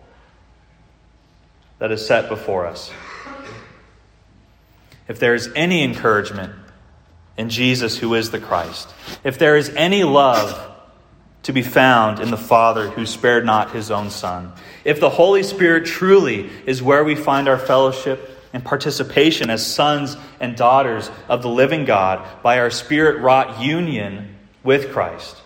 that 1.77 1.91
is 1.91 2.05
set 2.05 2.27
before 2.27 2.65
us. 2.65 2.91
If 5.07 5.19
there 5.19 5.33
is 5.33 5.49
any 5.55 5.83
encouragement 5.83 6.53
in 7.39 7.49
Jesus, 7.49 7.97
who 7.97 8.15
is 8.15 8.31
the 8.31 8.39
Christ. 8.39 8.93
If 9.23 9.39
there 9.39 9.55
is 9.55 9.69
any 9.69 10.03
love 10.03 10.75
to 11.43 11.53
be 11.53 11.61
found 11.61 12.19
in 12.19 12.31
the 12.31 12.37
Father 12.37 12.89
who 12.89 13.05
spared 13.05 13.45
not 13.45 13.71
his 13.71 13.89
own 13.89 14.09
Son, 14.09 14.51
if 14.83 14.99
the 14.99 15.09
Holy 15.09 15.43
Spirit 15.43 15.85
truly 15.85 16.49
is 16.65 16.83
where 16.83 17.01
we 17.01 17.15
find 17.15 17.47
our 17.47 17.57
fellowship 17.57 18.29
and 18.51 18.61
participation 18.61 19.49
as 19.49 19.65
sons 19.65 20.17
and 20.41 20.57
daughters 20.57 21.09
of 21.29 21.41
the 21.41 21.47
living 21.47 21.85
God 21.85 22.27
by 22.43 22.59
our 22.59 22.69
spirit 22.69 23.21
wrought 23.21 23.61
union 23.61 24.35
with 24.61 24.91
Christ, 24.91 25.37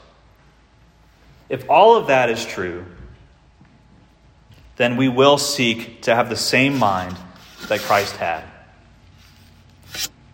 if 1.47 1.69
all 1.69 1.95
of 1.95 2.07
that 2.07 2.27
is 2.27 2.43
true, 2.43 2.85
then 4.77 4.97
we 4.97 5.09
will 5.09 5.37
seek 5.37 6.01
to 6.01 6.15
have 6.15 6.31
the 6.31 6.35
same 6.35 6.75
mind 6.79 7.15
that 7.67 7.81
Christ 7.81 8.15
had. 8.15 8.45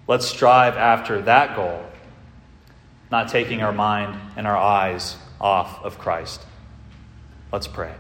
Let's 0.10 0.26
strive 0.26 0.76
after 0.76 1.22
that 1.22 1.56
goal, 1.56 1.86
not 3.12 3.28
taking 3.30 3.62
our 3.62 3.72
mind 3.72 4.20
and 4.36 4.48
our 4.48 4.58
eyes 4.58 5.16
off 5.40 5.86
of 5.86 6.00
Christ. 6.00 6.44
Let's 7.52 7.68
pray. 7.68 7.94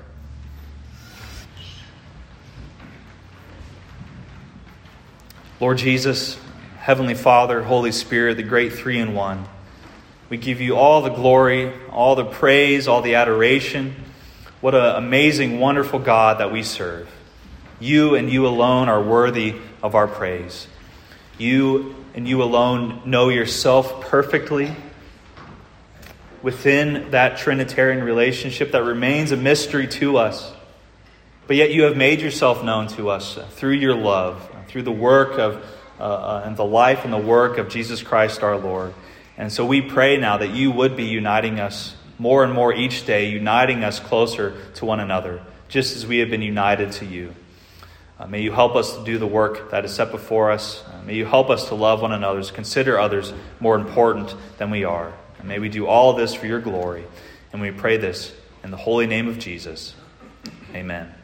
Lord 5.60 5.78
Jesus, 5.78 6.39
Heavenly 6.80 7.13
Father, 7.13 7.62
Holy 7.62 7.91
Spirit, 7.91 8.38
the 8.38 8.43
great 8.43 8.74
three 8.74 8.98
in 8.98 9.13
one, 9.13 9.45
we 10.30 10.38
give 10.38 10.60
you 10.62 10.76
all 10.76 11.04
the 11.04 11.12
glory, 11.12 11.72
all 11.91 12.15
the 12.15 12.26
praise, 12.26 12.88
all 12.88 13.04
the 13.04 13.13
adoration. 13.13 13.93
What 14.62 14.74
an 14.74 14.95
amazing, 14.95 15.60
wonderful 15.60 16.00
God 16.00 16.39
that 16.39 16.52
we 16.52 16.63
serve. 16.63 17.08
You 17.80 18.15
and 18.15 18.32
you 18.32 18.48
alone 18.48 18.89
are 18.89 19.00
worthy 19.00 19.58
of 19.84 19.93
our 19.93 20.08
praise. 20.08 20.65
You 21.38 21.95
and 22.13 22.28
you 22.28 22.43
alone 22.43 23.02
know 23.06 23.30
yourself 23.30 24.02
perfectly 24.02 24.76
within 26.41 27.12
that 27.12 27.38
Trinitarian 27.38 28.04
relationship 28.04 28.72
that 28.72 28.84
remains 28.84 29.32
a 29.32 29.38
mystery 29.38 29.88
to 29.88 30.17
us. 30.17 30.54
But 31.48 31.56
yet 31.56 31.72
you 31.72 31.84
have 31.84 31.98
made 31.98 32.22
yourself 32.22 32.63
known 32.63 32.88
to 32.89 33.10
us 33.10 33.38
through 33.52 33.74
your 33.74 33.95
love, 33.95 34.50
through 34.67 34.84
the 34.84 34.91
work 34.91 35.39
of 35.39 35.63
uh, 36.00 36.04
uh, 36.04 36.43
and 36.45 36.56
the 36.56 36.63
life 36.63 37.04
and 37.04 37.12
the 37.12 37.17
work 37.17 37.58
of 37.58 37.67
Jesus 37.67 38.02
Christ 38.02 38.41
our 38.41 38.58
Lord. 38.58 38.93
And 39.38 39.52
so 39.52 39.65
we 39.65 39.82
pray 39.82 40.17
now 40.17 40.38
that 40.38 40.52
you 40.52 40.72
would 40.72 40.95
be 40.95 41.06
uniting 41.06 41.60
us 41.60 41.95
more 42.17 42.43
and 42.43 42.54
more 42.54 42.74
each 42.74 43.06
day, 43.06 43.30
uniting 43.30 43.84
us 43.84 44.00
closer 44.00 44.56
to 44.76 44.86
one 44.86 45.00
another, 45.00 45.41
just 45.67 45.98
as 45.98 46.06
we 46.06 46.19
have 46.19 46.30
been 46.30 46.41
united 46.41 46.91
to 46.93 47.06
you. 47.06 47.34
Uh, 48.20 48.28
may 48.28 48.42
you 48.42 48.52
help 48.52 48.76
us 48.76 48.98
to 48.98 49.04
do 49.06 49.18
the 49.18 49.28
work 49.28 49.72
that 49.72 49.86
is 49.86 49.94
set 49.94 50.12
before 50.12 50.52
us. 50.52 50.84
Uh, 50.86 51.02
may 51.06 51.16
you 51.16 51.26
help 51.26 51.50
us 51.50 51.70
to 51.70 51.76
love 51.76 52.02
one 52.02 52.12
another, 52.12 52.44
to 52.44 52.54
consider 52.54 53.00
others 53.00 53.32
more 53.62 53.76
important 53.76 54.36
than 54.58 54.70
we 54.70 54.84
are. 54.84 55.14
And 55.38 55.48
may 55.48 55.60
we 55.60 55.70
do 55.70 55.88
all 55.88 56.14
this 56.14 56.34
for 56.34 56.46
your 56.46 56.60
glory. 56.60 57.06
And 57.54 57.62
we 57.62 57.72
pray 57.72 57.98
this 57.98 58.34
in 58.64 58.72
the 58.72 58.78
holy 58.78 59.08
name 59.08 59.30
of 59.30 59.40
Jesus. 59.40 59.96
Amen. 60.76 61.19